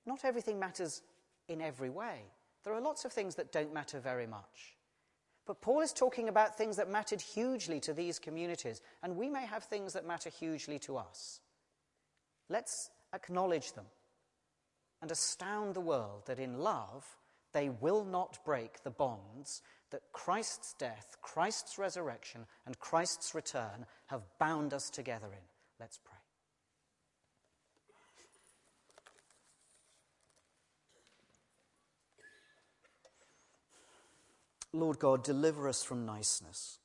Not 0.07 0.25
everything 0.25 0.59
matters 0.59 1.03
in 1.49 1.61
every 1.61 1.91
way. 1.91 2.23
There 2.65 2.73
are 2.73 2.81
lots 2.81 3.05
of 3.05 3.13
things 3.13 3.35
that 3.35 3.53
don't 3.53 3.75
matter 3.75 4.01
very 4.01 4.27
much. 4.27 4.79
But 5.47 5.61
Paul 5.61 5.83
is 5.83 5.93
talking 5.93 6.31
about 6.31 6.57
things 6.57 6.77
that 6.77 6.91
mattered 6.91 7.21
hugely 7.21 7.79
to 7.81 7.93
these 7.93 8.19
communities, 8.19 8.81
and 9.03 9.17
we 9.17 9.29
may 9.29 9.45
have 9.45 9.65
things 9.65 9.93
that 9.93 10.07
matter 10.07 10.31
hugely 10.31 10.79
to 10.81 10.97
us. 10.97 11.41
Let's 12.49 12.89
acknowledge 13.13 13.75
them 13.75 13.85
and 15.03 15.11
astound 15.11 15.75
the 15.75 15.81
world 15.81 16.23
that 16.25 16.39
in 16.39 16.59
love 16.59 17.05
they 17.53 17.69
will 17.69 18.05
not 18.05 18.39
break 18.45 18.83
the 18.83 18.91
bonds 18.91 19.63
that 19.91 20.03
Christ's 20.13 20.75
death, 20.79 21.17
Christ's 21.23 21.79
resurrection, 21.79 22.47
and 22.65 22.79
Christ's 22.79 23.35
return 23.35 23.87
have 24.07 24.23
bound 24.39 24.75
us 24.75 24.91
together 24.91 25.29
in. 25.33 25.45
Let's 25.79 25.99
pray. 25.99 26.17
Lord 34.73 34.99
God, 34.99 35.25
deliver 35.25 35.69
us 35.69 35.83
from 35.83 36.05
niceness. 36.05 36.79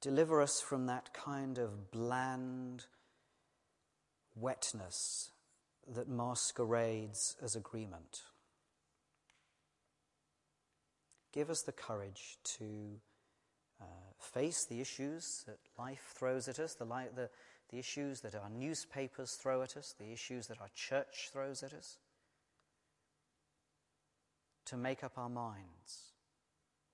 Deliver 0.00 0.40
us 0.40 0.60
from 0.60 0.86
that 0.86 1.12
kind 1.14 1.58
of 1.58 1.90
bland 1.90 2.86
wetness 4.34 5.30
that 5.94 6.08
masquerades 6.08 7.36
as 7.42 7.54
agreement. 7.54 8.22
Give 11.36 11.50
us 11.50 11.60
the 11.60 11.72
courage 11.72 12.38
to 12.56 12.64
uh, 13.78 13.84
face 14.18 14.64
the 14.64 14.80
issues 14.80 15.44
that 15.46 15.58
life 15.78 16.14
throws 16.14 16.48
at 16.48 16.58
us, 16.58 16.72
the, 16.72 16.86
li- 16.86 17.12
the, 17.14 17.28
the 17.70 17.78
issues 17.78 18.22
that 18.22 18.34
our 18.34 18.48
newspapers 18.48 19.32
throw 19.32 19.60
at 19.60 19.76
us, 19.76 19.94
the 19.98 20.10
issues 20.10 20.46
that 20.46 20.62
our 20.62 20.70
church 20.74 21.28
throws 21.30 21.62
at 21.62 21.74
us 21.74 21.98
to 24.64 24.78
make 24.78 25.04
up 25.04 25.18
our 25.18 25.28
minds. 25.28 26.14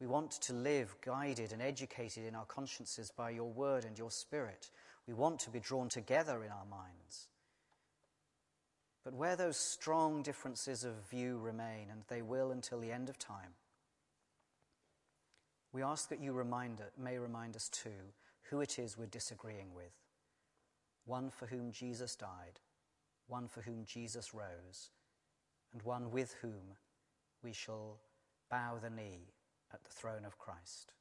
We 0.01 0.09
want 0.09 0.33
to 0.33 0.53
live 0.55 0.97
guided 1.07 1.53
and 1.53 1.63
educated 1.63 2.25
in 2.25 2.35
our 2.35 2.45
consciences 2.47 3.13
by 3.17 3.31
your 3.31 3.49
word 3.49 3.85
and 3.85 3.97
your 3.97 4.11
spirit. 4.11 4.71
We 5.07 5.15
want 5.15 5.39
to 5.41 5.51
be 5.51 5.61
drawn 5.61 5.89
together 5.89 6.43
in 6.43 6.51
our 6.51 6.67
minds. 6.69 7.29
But 9.05 9.15
where 9.15 9.37
those 9.37 9.57
strong 9.57 10.25
differences 10.25 10.83
of 10.83 11.09
view 11.09 11.39
remain, 11.39 11.91
and 11.93 12.03
they 12.09 12.23
will 12.23 12.51
until 12.51 12.81
the 12.81 12.91
end 12.91 13.09
of 13.09 13.21
time, 13.21 13.55
we 15.73 15.83
ask 15.83 16.09
that 16.11 16.21
you 16.21 16.33
remind, 16.33 16.83
may 17.03 17.19
remind 17.19 17.57
us 17.57 17.69
too 17.69 18.13
who 18.51 18.61
it 18.61 18.79
is 18.79 18.99
we're 18.99 19.07
disagreeing 19.07 19.75
with. 19.75 19.95
One 21.07 21.31
for 21.31 21.47
whom 21.47 21.73
Jesus 21.73 22.15
died, 22.15 22.61
one 23.27 23.49
for 23.49 23.63
whom 23.63 23.85
Jesus 23.87 24.35
rose, 24.35 24.91
and 25.73 25.83
one 25.83 26.11
with 26.11 26.37
whom 26.43 26.77
we 27.43 27.53
shall 27.53 27.99
bow 28.51 28.79
the 28.81 28.91
knee 28.91 29.33
at 29.73 29.83
the 29.83 29.91
throne 29.91 30.25
of 30.27 30.39
Christ. 30.39 30.93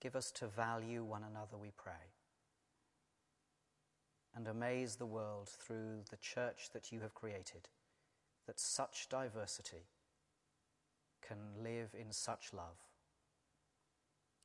Give 0.00 0.16
us 0.16 0.32
to 0.32 0.48
value 0.48 1.04
one 1.04 1.22
another, 1.22 1.56
we 1.56 1.70
pray, 1.76 2.10
and 4.34 4.48
amaze 4.48 4.96
the 4.96 5.06
world 5.06 5.48
through 5.48 6.00
the 6.10 6.16
church 6.16 6.70
that 6.72 6.90
you 6.90 7.00
have 7.00 7.14
created, 7.14 7.68
that 8.48 8.58
such 8.58 9.08
diversity 9.08 9.84
can 11.26 11.62
live 11.62 11.94
in 11.98 12.12
such 12.12 12.52
love. 12.52 12.76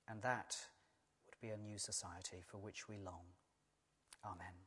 And 0.08 0.22
that 0.22 0.56
would 1.26 1.40
be 1.42 1.50
a 1.54 1.58
new 1.58 1.78
society 1.78 2.38
for 2.46 2.58
which 2.58 2.88
we 2.88 2.98
long. 2.98 3.34
Amen. 4.26 4.67